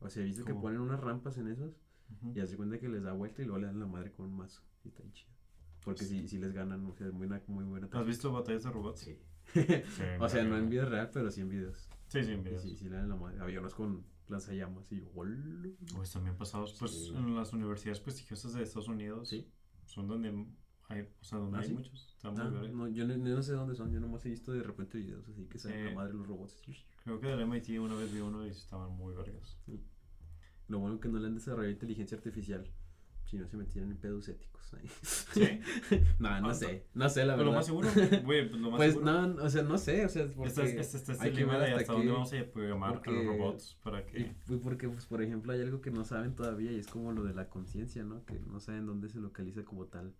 [0.00, 0.62] O sea, he visto que ¿Cómo?
[0.62, 1.76] ponen unas rampas en esos
[2.34, 4.36] y hace cuenta que les da vuelta y luego le dan la madre con un
[4.36, 4.62] mazo.
[4.84, 5.30] Y está chido.
[5.84, 8.70] Porque si sí, les ganan, o sea, es muy, muy buena ¿Has visto batallas de
[8.70, 9.00] robots?
[9.00, 9.18] Sí.
[9.52, 9.60] Sí,
[10.20, 11.88] o sea, no en vida real, pero sí en videos.
[12.08, 12.62] Sí, sí, en Y videos.
[12.62, 13.58] sí, sí le dan la madre.
[13.58, 15.10] Unos con lanzallamas y yo.
[15.94, 17.12] Pues también pasados, pues Sí.
[17.14, 19.46] en las universidades prestigiosas de Estados Unidos Sí.
[19.84, 20.46] son donde
[20.88, 21.74] hay, o sea, donde ¿Ah, hay sí?
[21.74, 22.14] muchos.
[22.16, 22.68] Están Ah, muy verga.
[22.76, 25.26] no, yo no, yo no sé dónde son, yo nomás he visto de repente videos
[25.28, 25.84] así que salen Sí.
[25.90, 26.60] la madre los robots.
[27.04, 29.56] Creo que del MIT una vez vi uno y estaban muy vergas.
[30.68, 32.66] Lo bueno que no le han desarrollado inteligencia artificial.
[33.24, 34.74] Si no se metieran en pedos éticos.
[34.74, 34.88] ahí.
[35.02, 35.60] ¿Sí?
[36.18, 36.86] no, no Ah, sé.
[36.94, 37.44] No sé, la Pero verdad.
[37.46, 37.88] lo más seguro,
[38.24, 39.26] güey, pues lo más Pues seguro.
[39.28, 40.48] no, o sea, no sé, o sea, porque...
[40.48, 42.92] Este es, este, este es hay que ver hasta hasta dónde vamos a programar a
[42.94, 44.20] los porque- robots para que...
[44.20, 47.12] y- y porque, pues, por ejemplo, hay algo que no saben todavía y es como
[47.12, 48.24] lo de la conciencia, ¿no?
[48.26, 50.14] Que no saben dónde se localiza como tal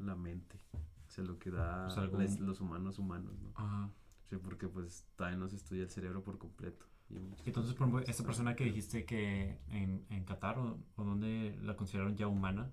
[0.00, 0.58] la mente.
[0.74, 3.52] O sea, lo que da O sea, les- los humanos humanos, ¿no?
[3.56, 3.90] Ajá.
[4.28, 6.86] Sí, porque pues todavía no se estudia el cerebro por completo.
[7.08, 11.58] y Entonces, por ejemplo, esta persona que dijiste que en, en Qatar o, o donde
[11.62, 12.70] la consideraron ya humana,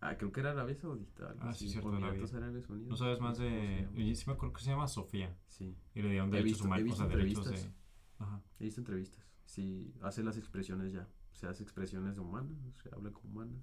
[0.00, 1.30] Ah, creo que era Arabia Saudita.
[1.30, 2.22] algo Ah, así, sí, cierto, o Arabia.
[2.68, 2.88] Unidos.
[2.90, 3.88] no sabes más de...
[3.94, 6.92] Yo sí me acuerdo que se llama Sofía Sí, y le dieron derechos visto- humanos,
[6.92, 7.50] o sea, derechos de...
[7.52, 7.80] entrevistas.
[8.18, 8.42] Ajá.
[8.60, 9.26] he visto entrevistas.
[9.46, 11.08] Sí, hace las expresiones ya.
[11.32, 13.56] Se hace expresiones humanas, se habla como humana.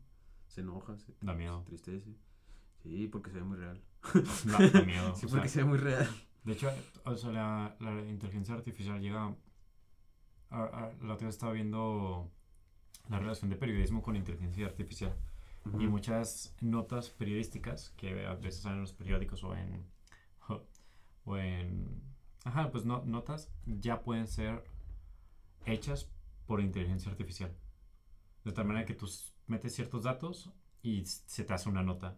[0.47, 1.53] Se enoja, se, Da miedo.
[1.53, 2.15] se entristece.
[2.83, 3.81] Sí, porque se ve muy real.
[4.43, 5.15] Da, da miedo.
[5.15, 6.07] Sí, sea, porque se ve muy real.
[6.43, 6.69] De hecho,
[7.05, 9.35] o sea, la, la inteligencia artificial llega...
[10.49, 12.29] A, a- la otra vez estaba viendo
[13.09, 15.13] la relación de periodismo con inteligencia artificial
[15.79, 19.85] y muchas notas periodísticas que a veces salen en los periódicos o en...
[21.25, 22.01] o en...
[22.45, 24.63] Ajá, pues no, notas ya pueden ser
[25.65, 26.09] hechas
[26.45, 27.51] por inteligencia artificial.
[28.45, 29.09] De tal manera que tú
[29.47, 30.51] metes ciertos datos
[30.83, 32.17] y se te hace una nota.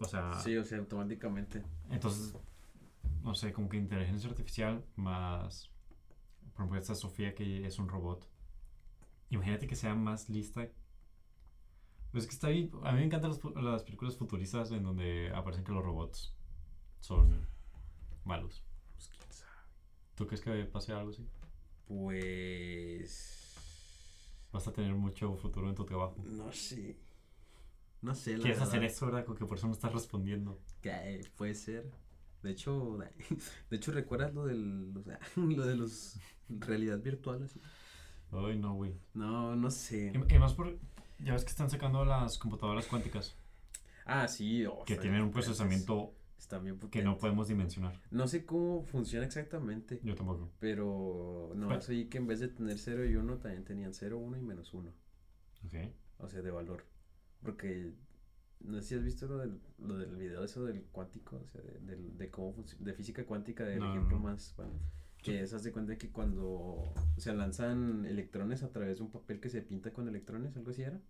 [0.00, 1.62] O sea, Sí, o sea, automáticamente.
[1.90, 2.34] entonces,
[3.22, 5.70] no sé, como que inteligencia artificial más,
[6.54, 8.26] por ejemplo, esta Sofía que es un robot.
[9.30, 10.68] Imagínate que sea más lista.
[12.10, 15.30] Pues es que está bien, a mí me encantan las, las películas futuristas en donde
[15.34, 16.34] aparecen que los robots
[17.00, 17.46] son
[18.24, 18.64] malos.
[18.94, 19.52] Pues quién sabe.
[20.14, 21.28] ¿Tú crees que pase algo así?
[21.86, 23.54] Pues.
[24.52, 26.16] Vas a tener mucho futuro en tu trabajo.
[26.24, 26.96] No sé.
[28.00, 29.24] No sé, la ¿Quieres hacer esto, verdad?
[29.24, 30.60] Con que por eso no estás respondiendo.
[30.80, 31.90] Que puede ser.
[32.42, 32.98] De hecho,
[33.70, 36.18] de hecho, ¿recuerdas lo del, o sea, lo de los
[36.48, 37.48] realidad virtual?
[38.30, 38.94] Ay, no, güey.
[39.14, 40.12] No, no sé.
[40.14, 40.78] Y, y más por...
[41.18, 43.34] Ya ves que están sacando las computadoras cuánticas
[44.04, 46.14] Ah, sí, oh, que tienen un procesamiento
[46.62, 48.00] bien que no podemos dimensionar.
[48.10, 50.48] No sé cómo funciona exactamente, Yo tampoco.
[50.60, 54.16] pero no, eso oí que en vez de tener 0 y 1 también tenían 0,
[54.18, 54.90] 1 y menos 1,
[55.66, 55.74] Ok.
[56.18, 56.84] o sea, de valor.
[57.42, 57.92] Porque
[58.60, 61.62] no sé si has visto lo del, lo del video eso del cuántico, o sea,
[61.62, 64.24] de, del- de cómo func- de física cuántica, del No, ejemplo no.
[64.24, 64.72] más, bueno,
[65.22, 69.10] que es, haz de cuenta que cuando, o sea, lanzan electrones a través de un
[69.12, 71.00] papel que se pinta con electrones, algo así era.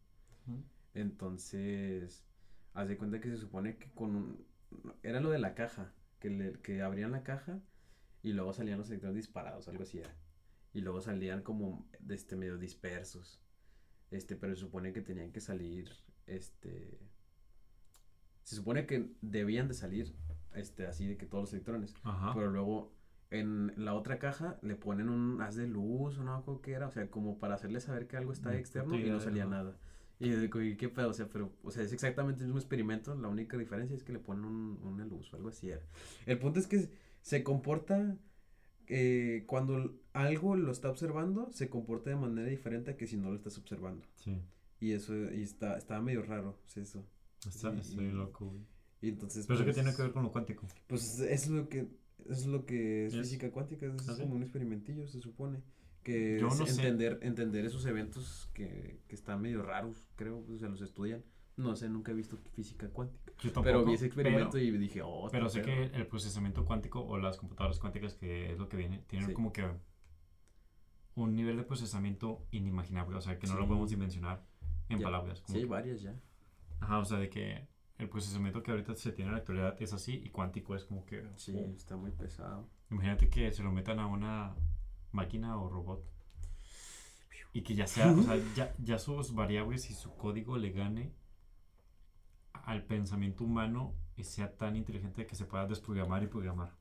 [0.46, 0.62] Ujú.
[0.94, 2.24] Entonces,
[2.74, 4.46] haz de cuenta que se supone que con un...
[5.02, 7.60] Era lo de la caja, que, le- que abrían la caja
[8.22, 10.14] y luego salían los electrones disparados, algo así era.
[10.74, 13.40] y luego salían como de este medio dispersos.
[14.10, 15.90] Este, pero se supone que tenían que salir,
[16.28, 16.98] este,
[18.42, 20.14] se supone que debían de salir,
[20.54, 22.32] este, así de que todos los electrones, Ajá.
[22.34, 22.92] pero luego
[23.30, 26.86] en la otra caja le ponen un haz de luz o no acuerdo qué era,
[26.86, 29.76] o sea, como para hacerle saber que algo está Ni externo y no salía nada.
[30.20, 31.10] Y yo digo, ¿y qué pedo?
[31.10, 34.12] O sea, pero, o sea, es exactamente el mismo experimento, la única diferencia es que
[34.12, 35.70] le ponen un, una luz o algo así.
[35.70, 35.82] era.
[36.26, 36.88] El punto es que
[37.22, 38.16] se comporta,
[38.88, 43.30] eh, cuando algo lo está observando, se comporta de manera diferente a que si no
[43.30, 44.04] lo estás observando.
[44.16, 44.40] Sí.
[44.80, 47.06] Y eso, y está, está medio raro, es eso.
[47.46, 48.62] Está, Sí, estoy y- loco, güey.
[49.00, 50.66] Y entonces, Pero eso que pues, tiene que ver con lo cuántico.
[50.88, 51.88] Pues es lo que,
[52.28, 54.22] es lo que es, Es- física cuántica, es ¿Ah, sí?
[54.22, 55.62] como un experimentillo, se supone.
[56.02, 56.72] Que Yo es no sé.
[56.72, 61.22] entender, entender esos eventos que, que están medio raros, creo, o sea, los estudian.
[61.56, 63.32] No sé, nunca he visto física cuántica.
[63.38, 66.64] Yo pero tampoco, vi ese experimento pero- y dije, oh, Pero sé que el procesamiento
[66.64, 69.34] cuántico o las computadoras cuánticas, que es lo que viene, tienen Sí.
[69.34, 69.64] como que
[71.14, 74.44] un nivel de procesamiento inimaginable, o sea, que no lo podemos dimensionar
[74.88, 75.04] en Ya.
[75.04, 75.40] palabras.
[75.40, 76.14] como Sí, que- varias ya.
[76.80, 77.66] Ajá, o sea, de que
[77.98, 81.04] el procesamiento que ahorita se tiene en la actualidad es así y cuántico es como
[81.04, 81.28] que...
[81.36, 82.68] Sí, oh, está muy pesado.
[82.90, 84.54] Imagínate que se lo metan a una
[85.12, 86.04] máquina o robot
[87.52, 91.12] y que ya sea, o sea, ya, ya sus variables y su código le gane
[92.52, 96.72] al pensamiento humano y sea tan inteligente que se pueda desprogramar y programar.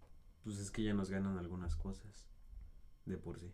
[0.44, 2.28] Pues es que ya nos ganan algunas cosas
[3.06, 3.52] de por sí.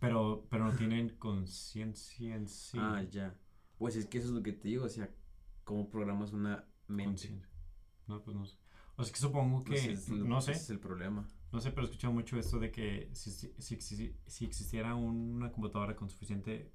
[0.00, 2.78] Pero, pero no tienen conciencia en sí.
[2.80, 3.34] Ah, ya.
[3.78, 5.08] Pues es que eso es lo que te digo, o sea,
[5.64, 7.40] cómo programas una mente.
[8.06, 8.56] No, pues no sé.
[8.96, 11.28] O sea, que supongo que, es no sé, es el problema.
[11.52, 15.52] no sé, pero he escuchado mucho esto de que si, si, si, si existiera una
[15.52, 16.72] computadora con suficiente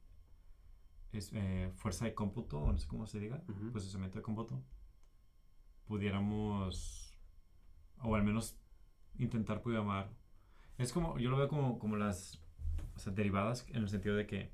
[1.12, 3.72] es, eh, fuerza de cómputo, o no sé cómo se diga, Ujú.
[3.72, 4.64] procesamiento de cómputo,
[5.86, 7.18] pudiéramos,
[8.02, 8.58] o al menos
[9.18, 10.12] intentar programar.
[10.78, 12.42] Es como, yo lo veo como, como las
[12.96, 14.52] o sea, derivadas en el sentido de que,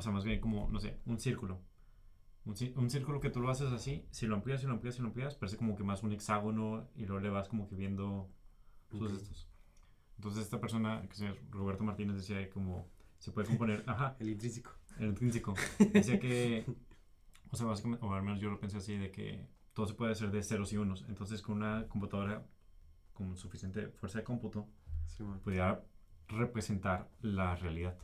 [0.00, 1.60] o sea, más bien como, no sé, un círculo.
[2.44, 5.02] Un, un círculo que tú lo haces así, si lo amplías, si lo amplías, si
[5.02, 8.28] lo amplías, parece como que más un hexágono y luego le vas como que viendo
[8.90, 9.20] sus Ok.
[9.22, 9.48] estos.
[10.16, 12.88] Entonces esta persona, que se Roberto Martínez, decía como,
[13.18, 14.70] se puede componer, ajá, El intrínseco.
[14.98, 15.54] el intrínseco.
[15.92, 16.64] Decía que,
[17.50, 20.12] o sea, básicamente, o al menos yo lo pensé así, de que todo se puede
[20.12, 21.04] hacer de ceros y unos.
[21.08, 22.46] Entonces, con una computadora
[23.14, 24.66] con suficiente fuerza de cómputo,
[25.06, 25.84] Sí, pudiera
[26.28, 27.96] representar la realidad.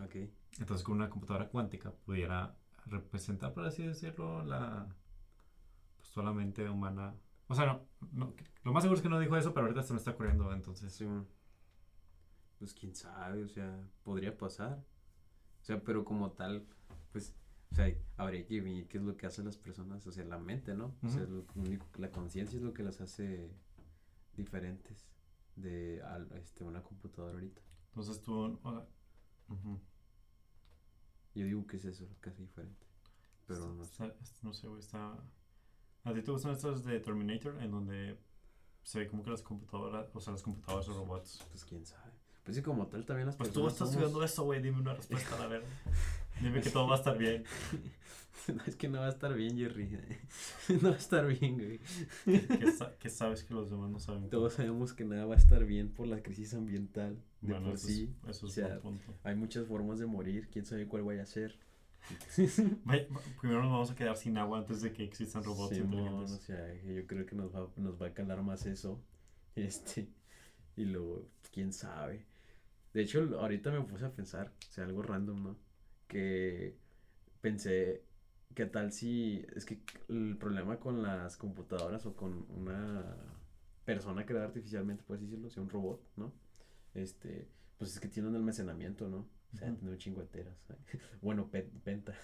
[0.00, 0.16] Ok.
[0.60, 2.56] Entonces, con una computadora cuántica, pudiera
[2.86, 4.86] representar, por así decirlo, la,
[5.98, 7.14] pues, toda la mente humana.
[7.48, 9.92] O sea, no, no, lo más seguro es que no dijo eso, pero ahorita se
[9.92, 10.92] me está ocurriendo, entonces.
[10.94, 11.06] Sí.
[12.58, 14.84] Pues quién sabe, o sea, podría pasar.
[15.62, 16.66] O sea, pero como tal,
[17.12, 17.34] pues,
[17.72, 17.86] o sea,
[18.16, 20.94] habría que ver qué es lo que hacen las personas, o sea, la mente, ¿no?
[21.02, 23.50] O sea, lo único, la conciencia es lo que las hace
[24.36, 25.08] diferentes
[25.56, 27.62] de al- este, una computadora ahorita.
[27.88, 28.86] Entonces tú, o sea,
[29.48, 29.80] ujú.
[31.34, 32.86] Yo digo que es eso hace diferente.
[33.46, 33.90] Pero no sé.
[33.92, 35.16] Está- está- no sé, güey, está...
[36.04, 38.18] ¿A ti te gustan estos de Terminator en donde
[38.82, 41.44] se ve como que las computadoras, o sea, las computadoras o robots?
[41.50, 42.10] Pues quién sabe.
[42.44, 43.72] Pues sí, como tal, también las Pues tú personas.
[43.74, 45.62] estás somos- estudiando eso, güey, dime una respuesta, a ver.
[46.40, 47.44] Dime que todo va a estar bien.
[48.48, 49.90] no, es que no va a estar bien, Jerry.
[50.80, 51.80] no va a estar bien, güey.
[52.58, 54.30] Que, sa- que sabes que los demás no saben.
[54.30, 57.22] Todos sabemos que nada va a estar bien por la crisis ambiental.
[57.40, 58.14] De Bueno, por eso sí.
[58.24, 59.18] es, eso o es sea, buen punto.
[59.22, 60.48] Hay muchas formas de morir.
[60.50, 61.58] Quién sabe cuál vaya a ser.
[63.40, 66.30] Primero nos vamos a quedar sin agua antes de que existan robots Simón, inteligentes.
[66.32, 69.02] o sea, yo creo que nos va, nos va a calar más eso.
[69.56, 70.08] Este.
[70.76, 72.26] Y luego, quién sabe.
[72.94, 75.56] De hecho, ahorita me puse a pensar, o sea, algo random, ¿no?
[76.08, 76.76] Que
[77.40, 78.04] pensé,
[78.54, 79.44] ¿qué tal si...
[79.54, 83.16] Es que el problema con las computadoras o con una
[83.84, 86.32] persona creada artificialmente, así decirlo, o sea, un robot, ¿no?
[86.94, 89.26] Este, pues es que tiene un almacenamiento, ¿no?
[89.52, 89.76] O sea, Ujú.
[89.76, 90.56] tiene un chingo de teras.
[91.22, 92.14] Bueno, pen- penta,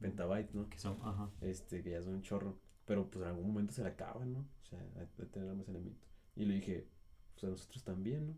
[0.00, 0.68] pentabyte, ¿no?
[0.68, 1.30] Que son, ajá.
[1.40, 4.40] este, que ya es un chorro, pero pues en algún momento se le acaba, ¿no?
[4.62, 4.78] O sea,
[5.16, 6.06] que tener almacenamiento.
[6.36, 6.86] Y le dije,
[7.34, 8.36] pues a nosotros también, ¿no?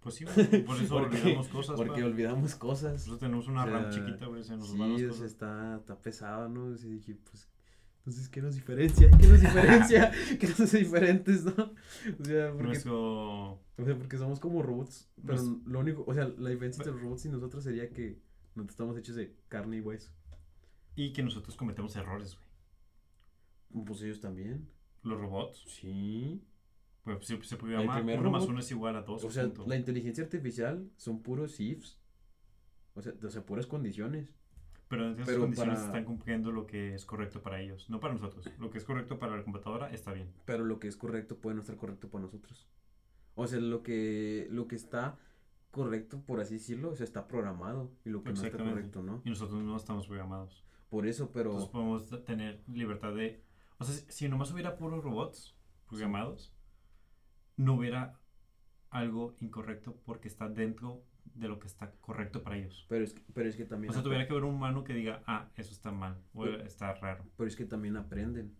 [0.00, 1.76] Pues sí, por eso Porque- olvidamos cosas.
[1.76, 2.92] Porque olvidamos cosas.
[2.92, 5.08] Nosotros tenemos una o sea, RAM chiquita, güey, se nos sí, van las o sea,
[5.08, 5.26] cosas.
[5.26, 6.70] está, está pesado, ¿no?
[6.74, 7.48] Y dije, pues,
[8.06, 9.10] entonces, ¿qué nos diferencia?
[9.10, 10.12] ¿Qué nos diferencia?
[10.38, 11.72] ¿Qué nos hace diferentes, no?
[12.20, 13.52] O sea, porque, Nuestro...
[13.52, 17.00] o sea, porque somos como robots, pero lo único, o sea, la diferencia entre los
[17.02, 18.18] robots y nosotros sería que
[18.54, 20.12] nosotros estamos hechos de carne y hueso.
[20.96, 23.84] Y que nosotros cometemos errores, güey.
[23.86, 24.68] Pues ellos también.
[25.02, 26.42] Los robots, Sí.
[27.04, 29.24] pues se, se puede llamar uno más uno es igual a dos.
[29.24, 29.64] O sea, punto.
[29.66, 31.98] la inteligencia artificial son puros ifs.
[32.94, 34.34] O sea, o sea, puras condiciones.
[34.88, 38.00] Pero en esas pero condiciones para- están cumpliendo lo que es correcto para ellos, no
[38.00, 38.48] para nosotros.
[38.58, 40.32] Lo que es correcto para la computadora está bien.
[40.44, 42.68] Pero lo que es correcto puede no estar correcto para nosotros.
[43.34, 45.18] O sea, lo que, lo que está
[45.70, 49.22] correcto, por así decirlo, o sea, está programado y lo que no está correcto, ¿no?
[49.24, 50.64] Y nosotros no estamos programados.
[50.88, 53.42] Por eso, pero Entonces podemos tener libertad de...
[53.78, 55.56] O sea, si, si nomás hubiera puros robots
[55.88, 56.52] programados,
[57.56, 58.20] no hubiera
[58.90, 61.02] algo incorrecto porque está dentro
[61.34, 62.86] de lo que está correcto para ellos.
[62.88, 64.94] pero es que, pero es que también O sea, tuviera que haber un humano que
[64.94, 67.24] diga, ah, eso está mal, o Pero- está raro.
[67.36, 68.54] pero es que también aprenden.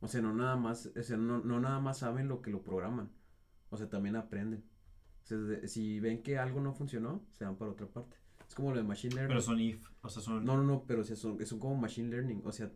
[0.00, 2.62] O sea, no nada más, o sea, no, no nada más saben lo que lo
[2.62, 3.10] programan.
[3.70, 4.64] O sea, también aprenden.
[5.22, 8.16] O sea, de- si ven que algo no funcionó, se van para otra parte.
[8.46, 9.28] Es como lo de machine learning.
[9.28, 10.44] Pero son if, o sea, son...
[10.44, 12.42] No, no, no, pero o sea, son, son como machine learning.
[12.44, 12.70] O sea,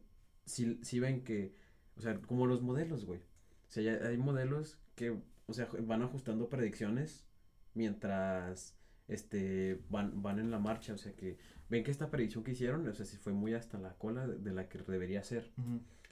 [0.47, 1.55] si, si ven que,
[1.97, 3.21] o sea, como los modelos, güey.
[3.21, 5.11] O sea, ya hay modelos que,
[5.47, 7.27] o sea, van ajustando predicciones
[7.75, 8.78] mientras,
[9.09, 10.95] este, van, van en la marcha.
[10.95, 11.39] O sea, que
[11.69, 14.39] ven que esta predicción que hicieron, o sea, si fue muy hasta la cola de,
[14.39, 15.51] de la que debería ser.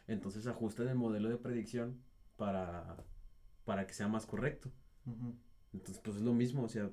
[0.09, 2.01] Entonces ajustan el modelo de predicción
[2.37, 2.97] para,
[3.65, 4.71] para que sea más correcto.
[5.73, 6.91] Entonces, pues es lo mismo, o sea,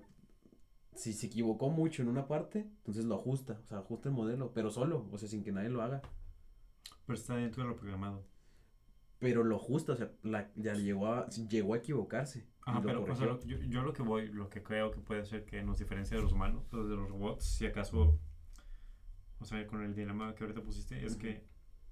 [0.95, 4.51] si se equivocó mucho en una parte, entonces lo ajusta, o sea, ajusta el modelo,
[4.53, 6.01] pero solo, o sea, sin que nadie lo haga.
[7.05, 8.25] Pero está dentro de lo programado.
[9.19, 12.45] Pero lo ajusta, o sea, la, ya llegó a, llegó a equivocarse.
[12.65, 15.25] Ajá, pero o sea, lo- yo, yo lo que voy, lo que creo que puede
[15.25, 18.19] ser que nos diferencia de los humanos, o de los robots, si acaso,
[19.39, 21.43] o sea, con el dilema que ahorita pusiste, es que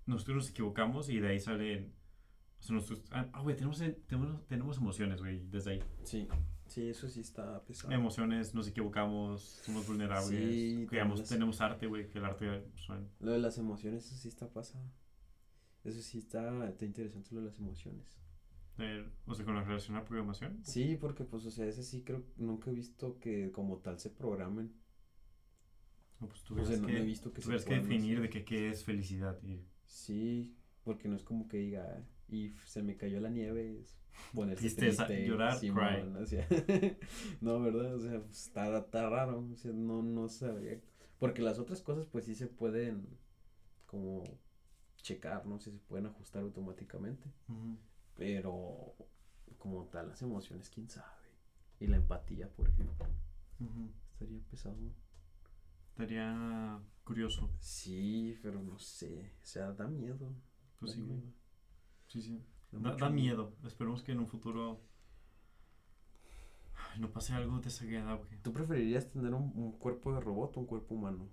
[0.05, 1.93] nosotros nos equivocamos y de ahí salen,
[2.59, 5.83] o sea, nosotros, ah, ah, güey, tenemos, tenemos, tenemos emociones, güey, desde ahí.
[6.03, 6.27] Sí,
[6.67, 7.91] sí, eso sí está pesado.
[7.93, 13.09] Emociones, nos equivocamos, somos vulnerables, Sí, creamos, tenemos- tenemos arte, güey, que el arte son...
[13.19, 14.85] Lo de las emociones, eso sí está pasado.
[15.83, 18.20] Eso sí está, está interesante lo de las emociones.
[19.25, 20.59] O sea, con la relación a programación.
[20.63, 24.09] Sí, porque pues, o sea, ese sí creo, nunca he visto que como tal se
[24.09, 24.73] programen.
[26.19, 28.17] No, pues tú O sea, no- que, no he visto que tú ves que definir
[28.17, 28.21] hacer.
[28.21, 32.81] de que qué es felicidad y Sí, porque no es como que diga, y se
[32.83, 33.97] me cayó la nieve, es
[34.33, 36.47] ponerse Tristeza, triste, llorar, Simón", o sea,
[37.41, 37.95] no, ¿verdad?
[37.95, 40.79] O sea, pues, está, está raro, o sea, no, no sabría,
[41.19, 43.07] porque las otras cosas pues sí se pueden
[43.85, 44.23] como
[45.01, 45.59] checar, ¿no?
[45.59, 47.77] Si se pueden ajustar automáticamente, Ujú.
[48.17, 48.95] Pero
[49.57, 51.29] como tal las emociones, quién sabe,
[51.79, 53.05] y la empatía, por ejemplo,
[54.13, 54.77] estaría pesado.
[55.91, 57.49] Estaría curioso.
[57.59, 60.33] Sí, pero no sé, o sea, da miedo.
[60.79, 61.31] Pues da sí, miedo,
[62.07, 62.43] Sí, sí.
[62.71, 63.55] da Da, mucho da miedo.
[63.65, 64.81] Esperemos que en un futuro
[66.75, 68.37] ay, no pase algo desagradable.
[68.43, 71.29] ¿Tú preferirías tener un, un cuerpo de robot o un cuerpo humano?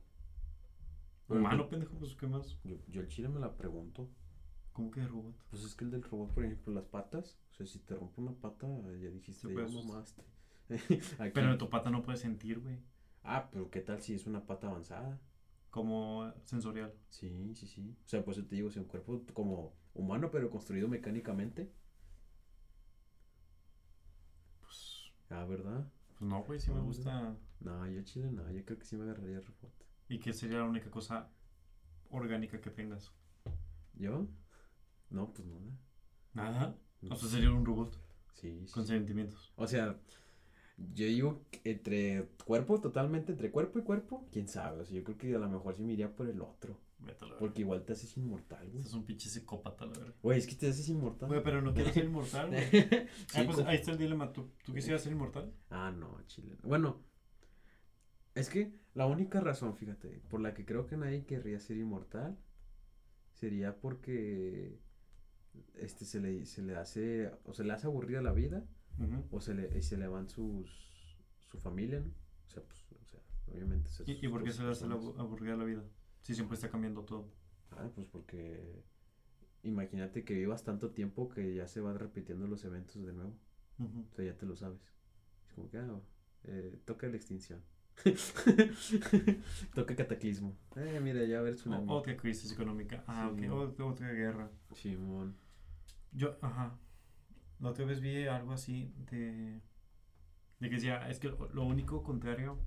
[1.29, 2.59] Humano, pendejo, pues qué más.
[2.65, 4.11] Yo, yo el chile me la pregunto.
[4.79, 5.35] ¿Cómo que de robot?
[5.51, 7.37] Pues es que el del robot, por ejemplo, las patas.
[7.51, 8.69] O sea, si te rompe una pata,
[9.03, 9.75] ya dijiste, Sí, ya pues.
[9.75, 10.23] mamaste.
[11.35, 12.79] Pero en tu pata no puedes sentir, güey.
[13.25, 15.21] Ah, pero ¿qué tal si es una pata avanzada?
[15.71, 16.95] Como sensorial.
[17.11, 17.97] Sí, sí, sí.
[18.05, 21.73] O sea, pues te digo, si un cuerpo como humano, pero construido mecánicamente.
[24.61, 25.91] Pues, Ah, ¿verdad?
[26.17, 27.37] pues no, güey, sí me Ah, gusta.
[27.61, 28.49] No, yo chile no.
[28.53, 29.73] Yo creo que sí me agarraría el robot.
[30.09, 31.29] ¿Y qué sería la única cosa
[32.11, 33.13] orgánica que tengas?
[33.95, 34.27] ¿Yo?
[35.11, 35.79] No, pues nada.
[36.35, 36.79] Nada.
[37.01, 37.15] No.
[37.15, 37.99] O sea, sería un robot
[38.35, 38.73] Sí, sí.
[38.73, 39.53] con sentimientos.
[39.57, 39.99] O sea,
[40.77, 44.83] yo digo entre cuerpo, totalmente entre cuerpo y cuerpo, quién sabe.
[44.83, 46.81] O sea, yo creo que a lo mejor sí me iría por el otro.
[47.01, 47.39] Vete a la verga.
[47.39, 48.79] Porque igual te haces inmortal, güey.
[48.79, 50.15] Estás un pinche psicópata, la verdad.
[50.23, 51.29] Güey, es que te haces inmortal.
[51.29, 52.61] Güey, pero no quieres ser inmortal, güey.
[52.71, 54.33] Sí, ah, pues ahí está el dilema.
[54.33, 55.53] ¿Tú, ¿Tú quisieras ser inmortal?
[55.71, 56.57] Ah, no, chile.
[56.63, 57.03] Bueno,
[58.35, 62.37] es que la única razón, fíjate, por la que creo que nadie querría ser inmortal
[63.33, 64.81] sería porque
[65.75, 68.65] este se le, se le hace o se le hace aburrida la vida
[69.31, 70.69] o se le, y se le van sus
[71.51, 72.13] su familia, ¿no?
[72.47, 74.95] O sea, pues, o sea, obviamente se- ¿Y, y por qué se le hace la
[74.97, 75.83] aburrida la vida?
[76.21, 77.33] Si siempre está cambiando todo.
[77.71, 78.83] Ah, pues porque
[79.63, 83.35] imagínate que vivas tanto tiempo que ya se van repitiendo los eventos de nuevo.
[83.79, 84.81] O sea, ya te lo sabes.
[85.47, 86.01] Es como que, ah,
[86.45, 87.63] eh, toca la extinción.
[89.75, 90.57] toca cataclismo.
[90.77, 93.03] Eh, mira, ya a O- otra crisis económica.
[93.07, 93.47] Ah, Sí.
[93.47, 93.53] ok.
[93.53, 94.51] Otra, otra guerra.
[94.75, 95.37] Simón.
[96.13, 96.79] Yo, ajá.
[97.61, 99.61] La otra vez vi algo así de.
[100.61, 102.59] De que decía, es que lo, único contrario.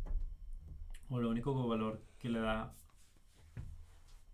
[1.10, 2.76] O lo único valor que le da.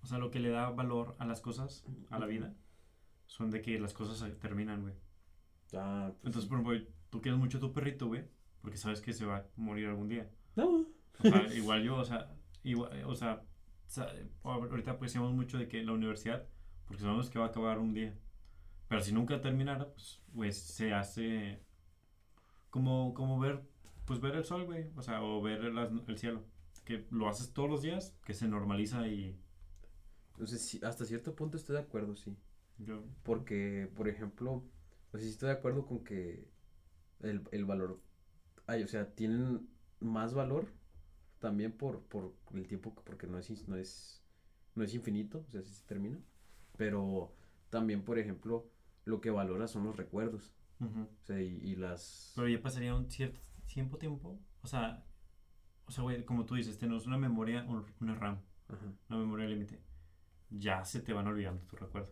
[0.01, 2.55] O sea, lo que le da valor a las cosas, a la vida,
[3.25, 4.93] son de que las cosas terminan, güey.
[5.73, 8.25] Ah, pues Entonces, por ejemplo, tú quieres mucho a tu perrito, güey,
[8.61, 10.29] porque sabes que se va a morir algún día.
[10.55, 10.85] No.
[11.19, 12.31] O sea, igual yo, o sea,
[12.63, 13.43] igual, o sea,
[14.43, 16.47] ahorita apreciamos mucho de que la universidad,
[16.85, 18.17] porque sabemos que va a acabar un día.
[18.87, 21.61] Pero si nunca terminara, pues, pues se hace
[22.69, 23.61] como, como ver,
[24.05, 26.43] pues ver el sol, güey, o sea, o ver el cielo.
[26.85, 29.37] Que lo haces todos los días, que se normaliza y
[30.33, 32.37] Entonces, sí, hasta cierto punto estoy de acuerdo, sí.
[32.77, 34.63] yo, Porque, por ejemplo,
[35.11, 36.47] pues sí estoy de acuerdo con que
[37.21, 38.01] el, el valor,
[38.67, 39.69] ay, o sea, tienen
[39.99, 40.67] más valor
[41.39, 44.23] también por, por el tiempo, porque no es, no es,
[44.75, 46.19] no es infinito, o sea, si se termina,
[46.77, 47.33] pero
[47.69, 48.65] también, por ejemplo,
[49.07, 52.33] lo que valora son los recuerdos, o sea, y, y las...
[52.35, 54.39] Pero ya pasaría un cierto tiempo, tiempo.
[54.61, 55.03] O sea,
[55.85, 58.39] o sea, güey, como tú dices, tenemos una memoria, un- una RAM,
[59.09, 59.81] una memoria límite.
[60.49, 62.11] Ya se te van olvidando tus recuerdos.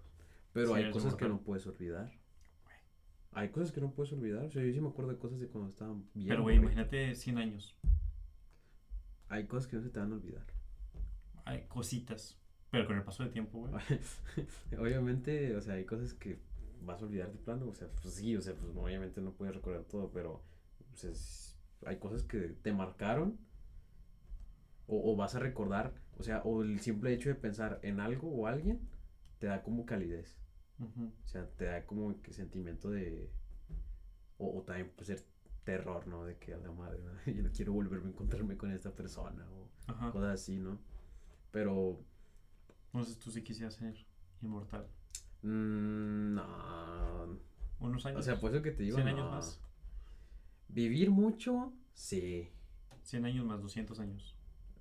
[0.54, 2.12] Pero Sí, hay cosas que no puedes olvidar.
[3.34, 5.48] Hay cosas que no puedes olvidar, o sea, yo sí me acuerdo de cosas de
[5.48, 6.28] cuando estaba bien.
[6.30, 7.78] Pero, güey, imagínate 100 años.
[9.28, 10.46] Hay cosas que no se te van a olvidar.
[11.44, 12.40] Hay cositas.
[12.72, 13.74] Pero con el paso del tiempo, güey.
[14.80, 16.40] Obviamente, o sea, hay cosas que
[16.86, 19.56] vas a olvidar de plano, o sea, pues sí, o sea, pues obviamente no puedes
[19.56, 20.42] recordar todo, pero
[20.96, 23.38] sea, es- hay cosas que te marcaron
[24.88, 28.30] o, o vas a recordar, o sea, o el simple hecho de pensar en algo
[28.30, 28.80] o alguien
[29.40, 30.38] te da como calidez,
[30.80, 31.12] Ujú.
[31.26, 33.32] o sea, te da como que sentimiento de,
[34.38, 35.26] o, o también puede ser
[35.64, 36.26] terror, ¿no?
[36.26, 37.12] De que a la madre, ¿no?
[37.34, 40.12] yo no quiero volverme a encontrarme con esta persona o Ajá.
[40.12, 40.80] cosas así, ¿no?
[41.52, 42.00] Pero
[42.88, 43.96] Entonces tú sí quisieras ser
[44.42, 44.88] inmortal.
[45.46, 47.40] Mm, no.
[47.80, 48.20] Unos años.
[48.20, 49.32] O sea, por eso que te digo, 100 años no.
[49.32, 49.62] más.
[50.68, 52.50] Vivir mucho, sí.
[53.04, 54.36] 100 años más 200 años.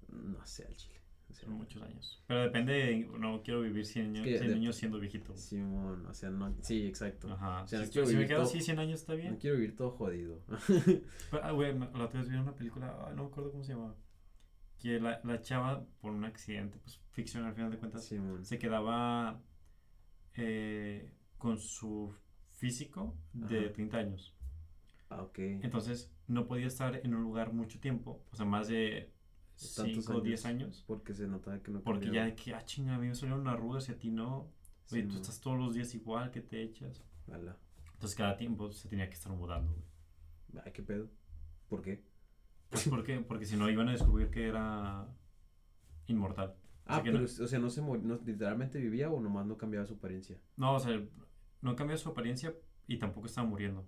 [0.08, 0.94] No sé, al chile.
[1.32, 2.22] Son muchos años.
[2.28, 5.36] Pero depende de, no quiero vivir 100 años, que 100 de- años siendo viejito.
[5.36, 6.54] Simón, o sea, no.
[6.62, 7.30] Sí, exacto.
[7.32, 7.64] Ajá.
[7.64, 9.32] O sea, no si, quiero si me quedo todo- así 100 años está bien.
[9.32, 10.40] No quiero vivir todo jodido.
[11.30, 13.72] Pero, ah, güey, la otra vez vi una película, ay, no me acuerdo cómo se
[13.72, 13.96] llamaba.
[14.78, 18.44] Que la, la chava, por un accidente, pues ficción al final de cuentas, Simón.
[18.44, 19.40] se quedaba
[20.36, 22.14] eh, con su
[22.52, 23.72] físico de Ajá.
[23.72, 24.34] 30 años.
[25.10, 25.38] Ah, ok.
[25.38, 29.12] Entonces no podía estar en un lugar mucho tiempo, o sea, más de
[29.76, 30.84] Tantos 5 o 10 años.
[30.86, 33.46] Porque se notaba que no Porque ya de que, ah, chinga, a mí me salieron
[33.46, 34.50] arrugas y a ti no.
[34.90, 37.04] Oye, tú estás todos los días igual que te echas.
[37.32, 37.56] Ala.
[37.92, 40.64] Entonces cada tiempo se tenía que estar mudando, güey.
[40.64, 41.08] Ay, qué pedo.
[41.68, 42.04] ¿Por qué?
[42.68, 43.20] Pues, ¿Por qué?
[43.20, 45.08] Porque si no iban a descubrir que era
[46.06, 46.56] inmortal.
[46.86, 49.94] Ah, pero, no- o sea, no se no, literalmente vivía o nomás no cambiaba su
[49.94, 50.38] apariencia.
[50.56, 51.00] No, o sea,
[51.62, 52.54] no cambió su apariencia
[52.86, 53.86] y tampoco estaba muriendo.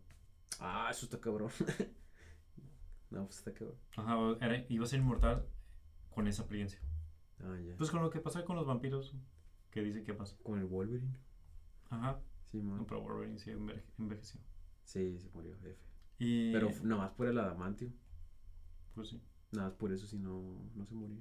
[0.61, 1.51] Ah, eso está cabrón.
[3.11, 3.77] no, pues está cabrón.
[3.97, 5.47] Ajá, era- iba a ser inmortal
[6.11, 6.81] con esa apariencia.
[7.41, 7.77] Ah, ya.
[7.77, 9.15] Pues con lo que pasa con los vampiros,
[9.71, 10.37] que dice que pasa.
[10.43, 11.17] Con el Wolverine.
[11.91, 12.19] Ajá,
[12.51, 12.79] Simón.
[12.79, 14.41] no, pero Wolverine sí enveje- envejeció.
[14.85, 15.77] Sí, se murió, F.
[16.19, 17.93] Y, Pero nada más por el adamantium.
[18.95, 19.21] pues sí,
[19.53, 21.21] Nada más por eso si no, no se moría.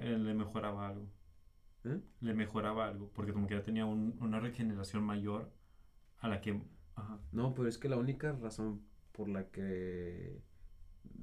[0.00, 1.08] Él le mejoraba algo.
[1.84, 2.00] ¿Eh?
[2.20, 5.50] Le mejoraba algo, porque como que ya tenía un- una regeneración mayor
[6.18, 6.60] a la que...
[6.94, 10.42] Ajá, No, pero es que la única razón por la que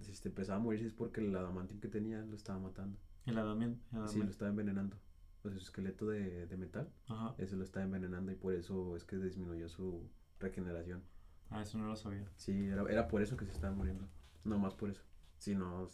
[0.08, 2.98] este, empezaba a morirse es porque el adamantium que tenía lo estaba matando.
[3.26, 3.78] el el
[4.08, 4.98] Sí, lo estaba envenenando.
[5.44, 8.96] O sea, su esqueleto de, de metal, Ajá, ese lo estaba envenenando y por eso
[8.96, 11.04] es que disminuyó su regeneración.
[11.52, 12.28] ah, eso no lo sabía.
[12.36, 14.08] Sí, era, era por eso que se estaba muriendo.
[14.44, 15.04] No más por eso.
[15.38, 15.88] Si no.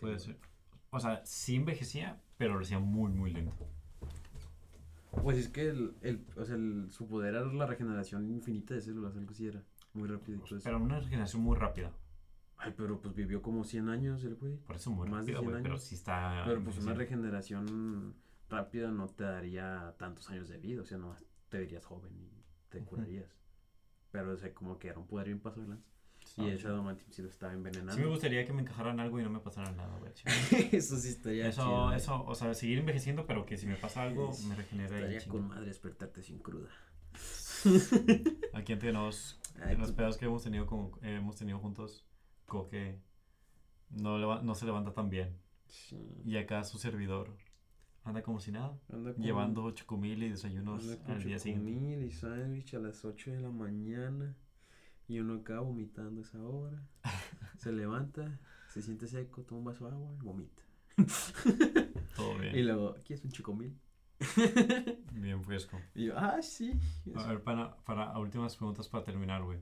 [0.00, 0.18] Puede no.
[0.20, 0.36] ser.
[0.92, 3.54] O sea, sí envejecía, pero lo hacía muy, muy lento.
[5.22, 8.80] Pues es que el, el, o sea, el- su poder era la regeneración infinita de
[8.80, 9.62] células, algo así era.
[9.94, 10.64] Muy rápido y todo eso.
[10.64, 11.90] Pero una regeneración muy rápida.
[12.56, 14.56] Ay, pero pues vivió como 100 años el güey.
[14.56, 15.62] Por eso muy Más de rápida, 100 güey.
[15.62, 15.84] Pero años.
[15.84, 16.42] sí está.
[16.46, 18.14] Pero pues una regeneración
[18.48, 21.14] rápida no te daría tantos años de vida, o sea, no
[21.48, 22.30] te verías joven y
[22.70, 23.34] te curarías.
[24.12, 25.90] Pero, o sea, como que era un poder bien paso de lanza.
[26.38, 26.48] Y sí.
[26.48, 27.92] ese adamantium sí lo estaba envenenando.
[27.94, 30.12] Sí me gustaría que me encajaran algo y no me pasara nada, güey.
[30.72, 31.92] eso sí estaría Eso, chido.
[31.92, 31.96] ¿eh?
[31.96, 35.00] eso, o sea, seguir envejeciendo, pero que si me pasa algo, Es- me regenera y
[35.00, 35.32] Estaría chinga.
[35.32, 36.68] con madre despertarte sin cruda.
[38.54, 41.58] Aquí entre nos, Ay, en los pues- pedos que hemos tenido, con, eh, hemos tenido
[41.58, 42.06] juntos,
[42.46, 42.98] como que
[43.90, 45.36] no, no se levanta tan bien.
[45.66, 45.96] Sí.
[46.24, 47.36] Y acá su servidor
[48.04, 52.06] anda como si nada, Anda con- llevando chocomil y desayunos anda con al día siguiente.
[52.06, 54.36] y sándwich a las 8 de la mañana.
[55.12, 56.88] Y uno acá vomitando esa hora.
[57.58, 58.40] se levanta,
[58.70, 60.62] se siente seco, toma un vaso de agua y vomita.
[62.16, 62.56] Todo bien.
[62.56, 63.78] Y luego, ¿aquí es un chocomil?
[65.12, 65.78] Bien fresco.
[65.94, 66.72] Y yo, ah, sí.
[67.14, 69.58] A ver, para, para últimas preguntas para terminar, güey.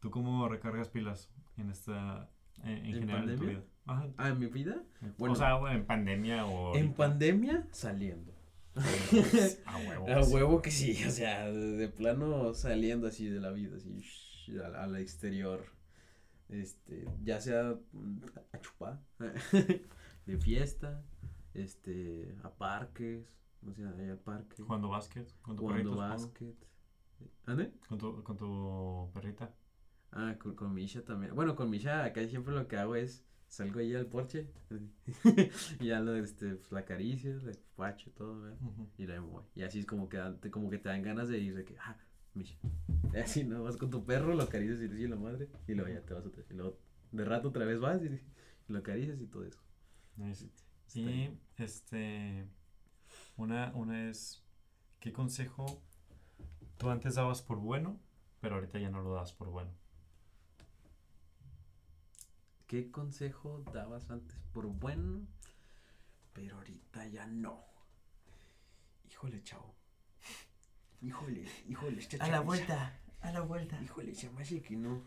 [0.00, 2.30] ¿Tú cómo recargas pilas en esta,
[2.62, 3.64] en, en ¿En general en tu vida?
[3.84, 4.08] Ajá.
[4.16, 4.82] Ah, en mi vida.
[5.18, 5.34] Bueno.
[5.34, 6.74] o sea, en pandemia o...
[6.74, 8.32] En pandemia, saliendo.
[9.66, 10.08] A huevo.
[10.08, 13.90] A huevo que sí, o sea, de, plano saliendo así de la vida, así,
[14.56, 15.64] al, al exterior.
[16.48, 18.18] Este, ya sea mm,
[18.52, 19.02] a chupar,
[20.26, 21.02] de fiesta,
[21.52, 23.26] este, a parques,
[23.66, 26.56] o sea, ahí al parque, Jugando básquet con tu jugando básquet.
[27.44, 27.72] ¿Ande?
[27.88, 29.54] Con tu, con tu perrita.
[30.12, 31.34] Ah, con, con Misha también.
[31.34, 34.46] Bueno, con Misha acá siempre lo que hago es salgo ahí al porche
[35.80, 38.58] y ya lo, este, pues, la acaricio, la pacho, todo, ¿verdad?
[38.98, 39.44] Y me voy.
[39.54, 40.18] Y así es como que,
[40.50, 41.96] como que te dan ganas de ir, de que, ah,
[43.22, 43.62] Así, ¿no?
[43.62, 46.14] Vas con tu perro, lo acaricias y le dices la madre, y luego ya te
[46.14, 46.50] vas otra vez.
[46.50, 46.78] Y luego,
[47.12, 48.20] de rato otra vez vas y,
[48.68, 49.60] Lo acaricias y todo eso.
[50.16, 50.48] Nice.
[50.94, 52.46] Y este.
[53.36, 54.44] Una, una es.
[55.00, 55.82] ¿Qué consejo
[56.76, 58.00] tú antes dabas por bueno,
[58.40, 59.70] pero ahorita ya no lo das por bueno?
[62.66, 65.26] ¿Qué consejo dabas antes por bueno?
[66.34, 67.64] Pero ahorita ya no.
[69.10, 69.77] Híjole, chavo.
[71.00, 72.28] Híjole, híjole, esta chaviza.
[73.20, 73.80] a la vuelta.
[73.82, 75.04] Híjole, se me hace que no.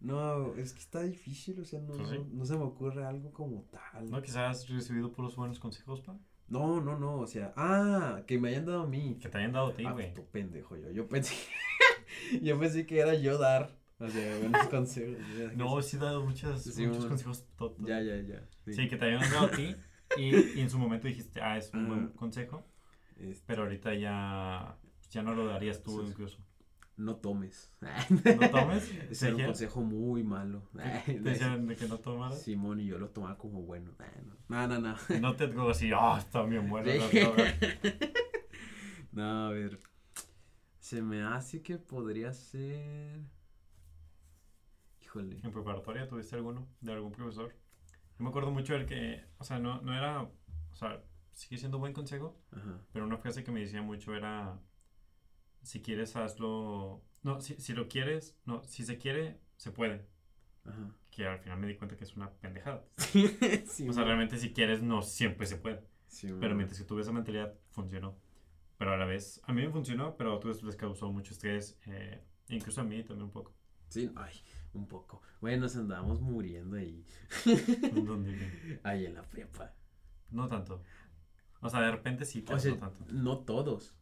[0.00, 2.16] No, es que está difícil, o sea, no, Pues sí.
[2.18, 4.10] no, no se me ocurre algo como tal.
[4.10, 4.20] ¿No?
[4.22, 6.16] Quizás has recibido puros buenos consejos, pa.
[6.48, 9.18] No, no, no, o sea, ah, que me hayan dado a mí.
[9.20, 10.12] Que te hayan dado a ti, Ah, güey.
[10.14, 10.90] tú pendejo yo.
[10.90, 11.34] Yo pensé,
[12.42, 15.16] yo pensé que era yo dar, o sea, buenos consejos.
[15.56, 17.08] no, sí he dado muchas, Sí, muchos bueno.
[17.08, 17.86] consejos tontos.
[17.86, 18.46] Ya, ya, ya.
[18.72, 19.74] Sí, que te hayan dado a ti
[20.18, 22.66] y, y en su momento dijiste, ah, es un buen consejo,
[23.16, 24.76] Este, pero ahorita ya,
[25.14, 26.38] ya no lo darías tú Sí, incluso.
[26.96, 27.72] no tomes.
[27.80, 28.90] ¿No tomes?
[29.10, 30.68] Ese era un consejo muy malo.
[31.06, 32.42] ¿Te decían de que no tomaras?
[32.42, 33.92] Simón y yo lo tomaba como bueno.
[34.48, 34.96] No, no, no.
[35.08, 36.90] Y no te digo así, ah, está bien bueno.
[36.90, 36.98] Sí.
[36.98, 37.54] las drogas".
[39.12, 39.78] No, a ver.
[40.80, 43.20] Se me hace que podría ser.
[45.02, 45.38] Híjole.
[45.42, 47.54] ¿En preparatoria tuviste alguno de algún profesor?
[48.18, 51.00] Yo me acuerdo mucho del que, o sea, no, no era, o sea,
[51.32, 52.80] sigue siendo buen consejo, Ajá.
[52.92, 54.58] pero una frase que me decía mucho era,
[55.64, 60.06] si quieres hazlo, no, si, si lo quieres, no, si se quiere, se puede.
[60.64, 60.94] Ajá.
[61.10, 62.84] Que al final me di cuenta que es una pendejada.
[63.66, 65.84] sí, O sea, realmente si quieres, no siempre se puede.
[66.08, 68.16] sí, Pero mientras que tuve esa mentalidad, funcionó.
[68.78, 71.78] Pero a la vez, a mí me funcionó, pero a otros les causó mucho estrés,
[71.86, 73.52] eh, incluso a mí también un poco.
[73.88, 74.32] Sí, ay,
[74.72, 75.22] un poco.
[75.40, 77.06] Bueno, nos andábamos muriendo ahí.
[77.92, 79.72] Donde- Ahí en la prepa.
[80.30, 80.82] no tanto.
[81.60, 83.04] O sea, de repente sí, pero O sea, no tanto.
[83.12, 83.94] no todos.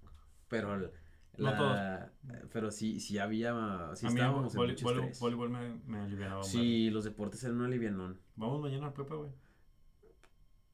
[0.49, 0.91] Pero.
[1.39, 2.13] No la-
[2.53, 3.53] Pero sí, sí había.
[3.95, 5.21] Sí a mí estábamos en mucho voli- estrés.
[5.21, 6.43] voleibol me, me alivianaba.
[6.43, 8.21] Sí, los deportes eran un alivianón.
[8.37, 9.31] Vamos mañana al prepa, güey.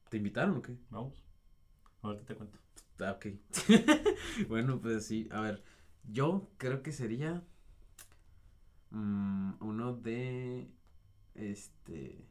[0.09, 0.77] ¿Te invitaron o qué?
[0.89, 1.23] Vamos.
[2.01, 2.57] Ahorita te cuento.
[2.99, 3.27] Ah, ok.
[4.49, 5.29] bueno, pues sí.
[5.31, 5.63] A ver,
[6.11, 7.43] yo creo que sería
[8.89, 10.69] mm, uno de
[11.35, 12.25] este.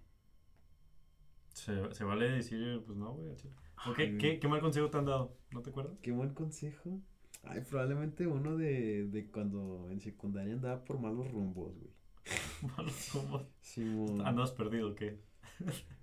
[1.55, 3.31] Se, se vale decir, pues no, güey.
[3.31, 3.55] al chile.
[3.87, 5.37] ¿O Ay, qué, qué, qué mal consejo te han dado?
[5.51, 5.97] ¿No te acuerdas?
[6.03, 7.01] Qué buen consejo.
[7.43, 11.93] Ay, probablemente uno de, de cuando en secundaria andaba por malos rumbos, güey.
[12.76, 13.47] Malos humos.
[13.61, 14.26] Simón.
[14.26, 15.20] ¿Andas perdido qué?
[15.61, 15.84] Sí.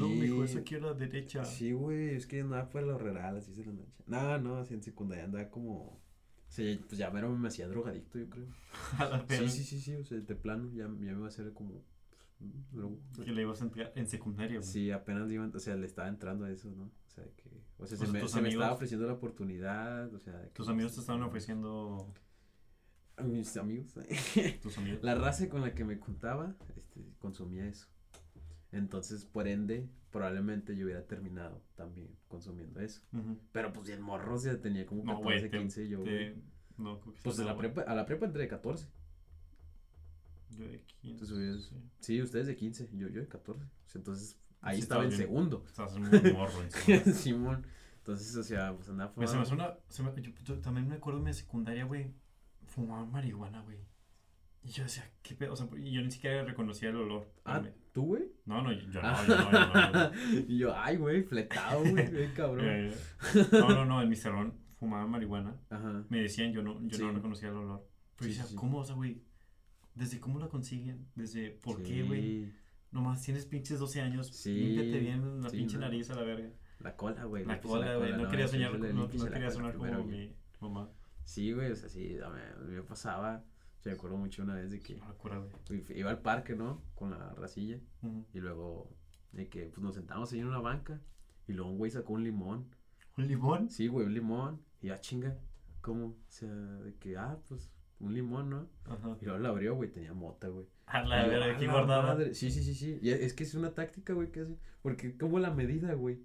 [0.00, 1.44] No, mijo, eso aquí a la derecha.
[1.44, 4.02] Sí, güey, es que andaba por la rural, así se la noche.
[4.06, 6.00] No, no, así en secundaria andaba como.
[6.48, 8.46] Sí, pues ya mero me hacía drogadicto, yo creo.
[8.98, 11.28] A la Sí, sí, sí, sí, o sea, de plano, ya, ya me iba a
[11.28, 11.82] hacer como.
[12.38, 12.98] pues, drogo.
[13.22, 14.70] Que le ibas a entrar en secundaria, güey.
[14.70, 16.90] Sí, apenas iba, o sea, le estaba entrando a eso, ¿no?
[17.16, 17.50] O sea, que.
[17.78, 20.48] O sea, O se, me, se me estaba ofreciendo la oportunidad, o sea.
[20.52, 22.12] Tus amigos te estaban ofreciendo.
[23.16, 23.94] A Mis amigos.
[24.62, 24.98] Tus amigos.
[25.02, 27.86] La raza con la que me contaba, este, consumía eso.
[28.72, 33.02] Entonces, por ende, probablemente yo hubiera terminado también consumiendo eso.
[33.12, 33.38] Ujú.
[33.52, 36.02] Pero pues bien morro, o sea, tenía como No, 14, güey, te- 15 yo.
[36.02, 36.34] te-.
[36.76, 38.88] No, Pues a la, no, prepa, a la prepa entré de 14.
[40.58, 41.24] Yo de 15.
[41.24, 41.76] Entonces, sí.
[42.00, 43.64] Sí, ustedes de 15, yo, yo de 14.
[43.64, 45.64] O sea, Entonces, ahí Sí, estaba en segundo.
[45.66, 47.14] Estás muy morro encima.
[47.14, 47.66] Simón.
[47.98, 49.64] Entonces, o sea, pues andaba Güey, se me fumando.
[49.72, 49.78] una.
[49.88, 52.12] se me- yo, yo también me acuerdo en mi secundaria, güey.
[52.66, 53.78] Fumaba marihuana, güey.
[54.62, 55.52] Y yo decía, ¿qué pedo?
[55.52, 57.30] O sea, yo ni siquiera reconocía el olor.
[57.44, 58.24] Ah, Me- ¿tú, güey?
[58.46, 59.92] No, no, yo no, yo no, yo no.
[59.92, 60.44] yo no.
[60.48, 62.90] y yo, ay, güey, fletado, güey, cabrón.
[63.52, 65.56] No, no, no, en mi salón fumaba marihuana.
[65.70, 66.04] Ajá.
[66.08, 67.02] Me decían, yo no, yo Sí.
[67.02, 67.86] no reconocía el olor.
[68.16, 68.58] Pero Sí, yo decía.
[68.58, 69.22] ¿cómo, o sea, güey?
[69.94, 71.06] ¿Desde cómo la consiguen?
[71.14, 72.52] ¿Desde por qué, güey?
[72.94, 74.28] Nomás tienes pinches 12 años.
[74.28, 75.80] Sí, Límpiate bien la sí, pinche no.
[75.82, 76.48] nariz a la verga.
[76.78, 77.44] La cola, güey.
[77.44, 78.12] La límpiese cola, güey.
[78.16, 80.28] No quería soñar, no, no la quería sonar primero, como güey.
[80.28, 80.90] mi mamá.
[81.24, 83.44] Sí, güey, o sea, sí, a mí, me pasaba.
[83.84, 85.14] Yo me acuerdo mucho una vez de que No
[85.68, 85.80] güey.
[85.82, 86.82] fui- iba al parque, ¿no?
[86.94, 87.78] Con la racilla.
[88.02, 88.24] Ujú.
[88.32, 88.90] Y luego,
[89.32, 91.00] de que pues nos sentamos ahí en una banca.
[91.48, 92.68] Y luego un güey sacó un limón.
[93.18, 93.70] ¿Un limón?
[93.70, 94.62] Sí, güey, un limón.
[94.80, 95.36] Y ya chinga.
[95.80, 96.06] ¿Cómo?
[96.06, 97.70] O sea, de que, ah, pues,
[98.00, 98.68] un limón, ¿no?
[98.86, 99.16] Ajá.
[99.20, 100.66] Y luego lo abrió, güey, tenía mota, güey.
[100.86, 102.02] A la verga, "A aquí guardada.
[102.02, 102.34] madre".
[102.34, 102.98] Sí, sí, sí, sí.
[103.02, 104.58] Y es que es una táctica, güey, que hacen.
[104.82, 106.20] Porque como la medida, güey.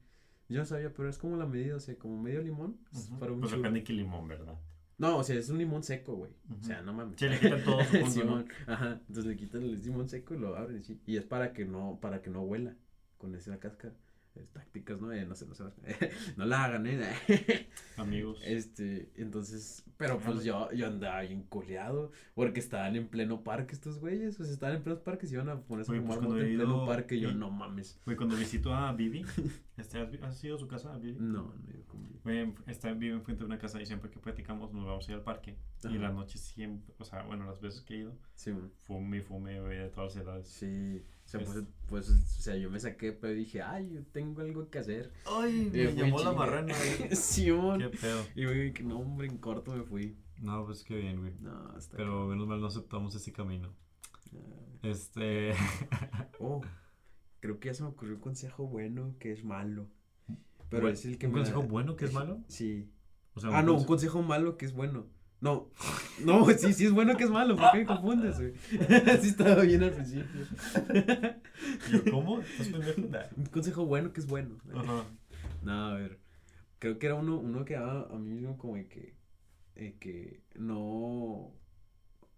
[0.49, 2.77] Yo no sabía, pero es como la medida, o sea, como medio limón.
[2.91, 3.19] es Ujú.
[3.19, 4.57] Para un Pues depende de qué limón, ¿verdad?
[4.97, 6.31] No, o sea, es un limón seco, güey.
[6.59, 7.17] O sea, no mames.
[7.19, 7.89] Sí, le quitan todo su.
[8.11, 8.99] Simón, Ajá.
[9.07, 10.99] Entonces le quitan el limón seco y lo abren, sí.
[11.05, 12.75] Y es para que no, para que no huela
[13.17, 13.93] con esa cáscara.
[14.39, 15.11] Eh, tácticas, ¿no?
[15.11, 15.63] Eh, no sé, no sé.
[16.37, 16.99] no la hagan, ¿eh?
[17.97, 18.39] Amigos.
[18.45, 23.99] Este, entonces, pero pues yo, yo andaba bien coleado, porque estaban en pleno parque estos
[23.99, 26.51] güeyes, sea, estaban en plenos parques y iban a ponerse a Güey, pues, fumar he
[26.51, 27.99] en pleno ido- parque y yo, y- no mames.
[28.05, 29.23] Güey, cuando visito a Vivi,
[29.77, 31.15] este, ¿has, has ido a su casa, a?
[31.19, 32.19] No, no iba conmigo.
[32.23, 35.17] Güey, está, vive enfrente de una casa y siempre que platicamos nos vamos a ir
[35.17, 35.57] al parque.
[35.83, 35.97] Y Ajá.
[35.97, 39.59] las noches siempre, o sea, bueno, las veces que he ido, Sí, fume y fume,
[39.61, 40.47] güey, de todas las edades.
[40.47, 41.03] sí.
[41.29, 44.41] O sea, Es- pues, pues, o sea, yo me saqué, pero dije, ay, yo tengo
[44.41, 45.11] algo que hacer.
[45.27, 46.73] Ay, me llamó la marrana.
[47.11, 47.79] Simón.
[47.81, 48.25] Qué pedo.
[48.35, 50.17] Y güey, que no, hombre, en corto me fui.
[50.41, 51.33] No, pues qué bien, güey.
[51.39, 53.75] No, hasta Pero menos mal no aceptamos ese camino.
[54.33, 54.37] Ah.
[54.83, 55.53] Este.
[56.39, 56.61] Oh,
[57.41, 59.87] creo que ya se me ocurrió un consejo bueno que es malo.
[60.69, 62.41] Pero es el que ¿Un me consejo da- bueno que es malo?
[62.47, 62.89] Sí.
[63.35, 65.05] O sea, Ah, no, un conse- consejo malo que es bueno.
[65.41, 65.69] No,
[66.25, 67.55] no, sí, sí es bueno que es malo.
[67.55, 68.53] ¿Por qué me confundes, güey?
[69.21, 70.41] sí estaba bien al principio.
[71.89, 72.41] Yo, ¿Cómo?
[73.37, 74.57] Un consejo bueno que es bueno.
[74.75, 75.05] Ajá.
[75.63, 76.19] No, a ver.
[76.79, 79.15] Creo que era uno, uno que daba a mí mismo como de que,
[79.75, 81.53] eh, que no,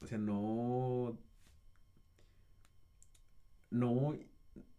[0.02, 1.18] o sea, no,
[3.70, 4.18] no,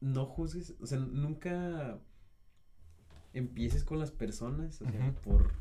[0.00, 2.00] no juzgues, o sea, nunca
[3.32, 5.52] empieces con las personas, o sea, por,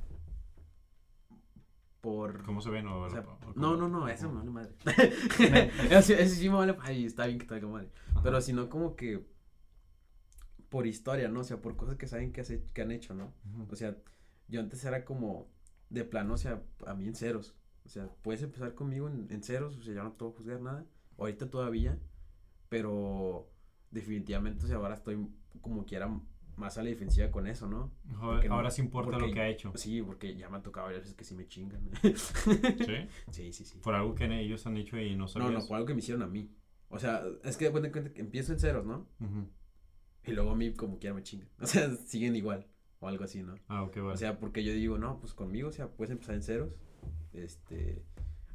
[2.02, 2.88] por, ¿Cómo se ven?
[2.88, 3.24] O, o sea,
[3.56, 4.44] no, no, no, eso cómo?
[4.44, 4.76] no vale madre.
[5.90, 7.90] eso, eso sí me vale, ay, está bien que te valga madre.
[8.12, 8.22] Ajá.
[8.24, 9.26] Pero sino como que
[10.70, 11.42] por historia, ¿no?
[11.42, 13.34] O sea, por cosas que saben que, hace- que han hecho, ¿no?
[13.70, 13.98] O sea,
[14.48, 15.50] yo antes era como
[15.90, 17.56] de plano, o sea, a mí en ceros.
[17.86, 20.38] O sea, puedes empezar conmigo en, en ceros, o sea, ya no te voy a
[20.38, 20.86] juzgar nada.
[21.18, 22.00] Ahorita todavía,
[22.70, 23.50] pero
[23.92, 25.28] definitivamente, o sea, ahora estoy
[25.62, 26.10] como quiera
[26.58, 27.92] más a la defensiva con eso, ¿no?
[28.16, 29.72] Joder, porque no- ahora sí importa lo que ha hecho.
[29.76, 31.82] Sí, porque ya me ha tocado varias veces que sí me chingan.
[32.02, 32.14] ¿Sí?
[33.32, 33.80] sí, sí, sí.
[33.80, 35.52] Por algo que ellos han hecho y no No, sabías.
[35.64, 36.50] no, por algo que me hicieron a mí.
[36.90, 39.08] O sea, es que de cuenta que empiezo en ceros, ¿no?
[40.26, 41.50] Y luego a mí como quiera me chingan.
[41.60, 42.68] O sea, siguen igual.
[43.00, 43.56] O algo así, ¿no?
[43.68, 44.14] Ah, ok, vale.
[44.14, 46.76] O sea, porque yo digo, no, pues conmigo, o sea, puedes empezar en ceros.
[47.34, 48.04] Este,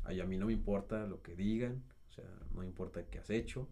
[0.05, 3.31] a mí no me importa lo que digan, o sea, no me importa qué has
[3.31, 3.69] hecho.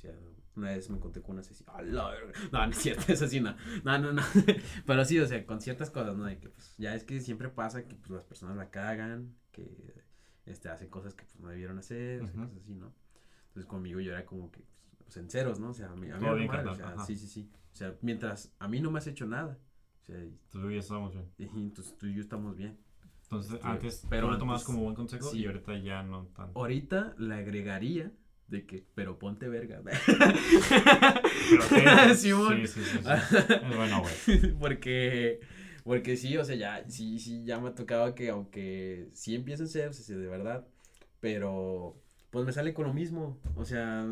[0.00, 0.14] Sea,
[0.56, 1.72] una vez me encontré con una asesina.
[1.82, 2.10] No,
[2.52, 3.54] no es cierto, es así, no.
[3.84, 4.22] No, no, no.
[4.86, 6.24] Pero sí, o sea, con ciertas cosas, ¿no?
[6.24, 9.94] De que, pues, ya es que siempre pasa que, pues, las personas la cagan, que,
[10.46, 12.44] este, hacen cosas que, pues, no debieron hacer, o sea, Ujú.
[12.48, 12.92] cosas así, ¿no?
[13.48, 14.64] Entonces, conmigo yo era como que,
[15.04, 15.70] pues, en ceros, ¿no?
[15.70, 17.04] O sea, a mí, a mí madre, carnal, o sea, ajá.
[17.06, 17.50] sí, sí, sí.
[17.72, 19.58] O sea, mientras a mí no me has hecho nada,
[20.02, 21.30] o sea, y- Tú ya estamos bien.
[21.38, 22.78] y entonces tú y yo estamos bien.
[23.24, 25.38] Entonces, Este, antes pero lo tomabas como buen consejo sí.
[25.40, 26.58] y ahorita ya no tanto.
[26.58, 28.12] Ahorita le agregaría
[28.50, 29.80] de que, pero ponte verga.
[31.50, 32.14] Pero qué?
[32.16, 32.58] Simón.
[32.62, 33.08] Sí, sí, sí, sí.
[33.08, 34.52] Es bueno, güey.
[34.60, 35.40] porque,
[35.84, 39.66] porque sí, o sea, ya, sí, sí, ya me ha tocado que aunque sí empiecen
[39.66, 40.66] a ser, de verdad,
[41.20, 41.96] pero
[42.30, 44.06] pues me sale con lo mismo, o sea,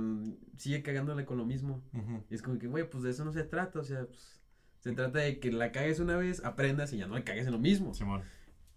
[0.57, 1.83] sigue cagándole con lo mismo.
[1.93, 2.25] Ujú.
[2.31, 4.41] Y es como que, güey, pues de eso no se trata, o sea, pues,
[4.81, 7.53] se trata de que la cagues una vez, aprendas y ya no le cagues en
[7.53, 7.95] lo mismo.
[7.95, 8.23] Simón.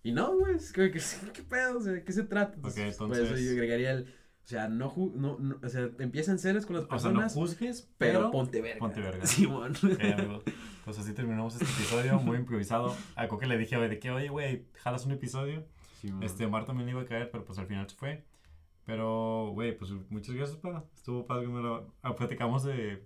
[0.03, 0.99] Y no, güey, es como que,
[1.33, 1.77] ¿qué pedo?
[1.77, 2.57] O sea, ¿de qué se trata?
[2.57, 4.13] Ok, Por eso entonces- yo agregaría el,
[4.51, 7.19] sea, no, ju- no, no o sea, empieza en ceros con las O sea, no
[7.19, 8.31] personas, juzgues, pero, pero.
[8.31, 8.79] ponte verga.
[8.79, 9.25] ponte verga.
[9.27, 9.73] Simón.
[9.75, 10.43] Ok, amigos.
[10.85, 12.95] Pues así terminamos este episodio, muy improvisado.
[13.15, 15.65] A Coque le dije, güey, de que, oye, güey, jalas un episodio.
[16.01, 16.23] Simón.
[16.23, 18.25] Este, Omar también le iba a caer, pero pues al final se fue.
[18.85, 20.83] Pero, güey, pues muchas gracias, pa.
[20.95, 21.93] Estuvo padre que me lo...
[22.01, 23.05] ah, platicamos de...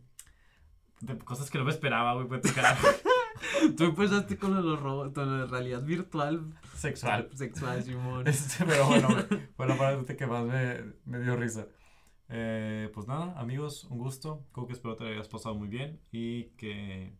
[1.02, 2.78] De cosas que no me esperaba, güey, platicar.
[3.78, 6.54] Tú empezaste con lo de los robots, con la realidad virtual.
[6.76, 7.30] Sexual.
[7.36, 8.28] Sexual, Simón.
[8.28, 9.10] Este, pero bueno,
[9.56, 11.68] fue la parte que más me, me dio risa.
[12.30, 14.46] Eh, pues nada, amigos, un gusto.
[14.52, 17.16] Creo que espero te hayas pasado muy bien y que...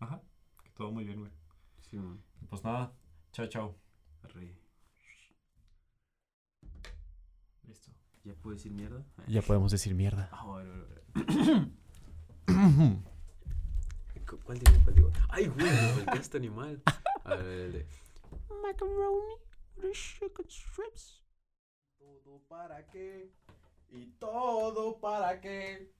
[0.00, 0.20] Ajá,
[0.62, 1.32] que todo muy bien, güey.
[1.80, 2.22] Simón.
[2.48, 2.92] Pues nada,
[3.32, 3.76] chao, chao.
[4.22, 4.58] Arre.
[7.66, 7.92] Listo.
[8.24, 9.04] ¿Ya puedo decir mierda?
[9.26, 10.28] Ya podemos decir mierda.
[10.32, 10.72] Ah, bueno,
[11.14, 11.70] bueno,
[12.46, 13.02] bueno.
[14.28, 14.72] Cu- ¿Cuál digo?
[14.84, 15.10] ¿Cuál digo?
[15.28, 16.82] Ay, güey, me volteé este animal.
[17.24, 17.86] A ver, el de.
[18.62, 19.34] Macaroni
[19.76, 21.22] with chicken strips.
[21.98, 23.30] Todo para qué.
[23.90, 25.90] Y todo para qué.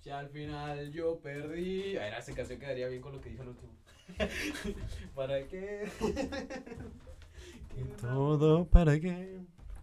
[0.00, 1.96] Si al final yo perdí.
[1.96, 3.72] A ver, esa canción quedaría bien con lo que dijo el último.
[5.14, 5.88] ¿Para qué?
[8.00, 9.40] Todo para qué.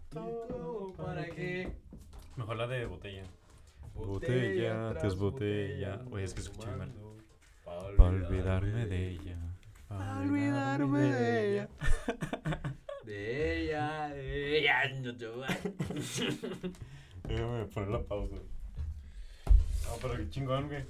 [0.10, 1.72] Todo para qué.
[2.36, 3.24] Mejor la de botella.
[3.96, 6.02] Botella tras botella.
[6.12, 6.94] Oye, es que escuché mal.
[7.68, 9.38] Para Para olvidarme de ella.
[9.90, 11.70] Pa' olvidarme de ella.
[13.04, 14.90] De ella, de ella.
[15.02, 15.48] No te voy a-
[17.28, 18.36] Déjame poner la pausa.
[18.36, 20.84] No, pero qué chingón, güey.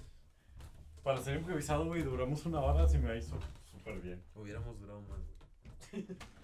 [1.04, 3.38] Para ser improvisado, güey, duramos una hora, se me hizo
[3.72, 4.22] súper bien.
[4.36, 5.20] Hubiéramos durado más.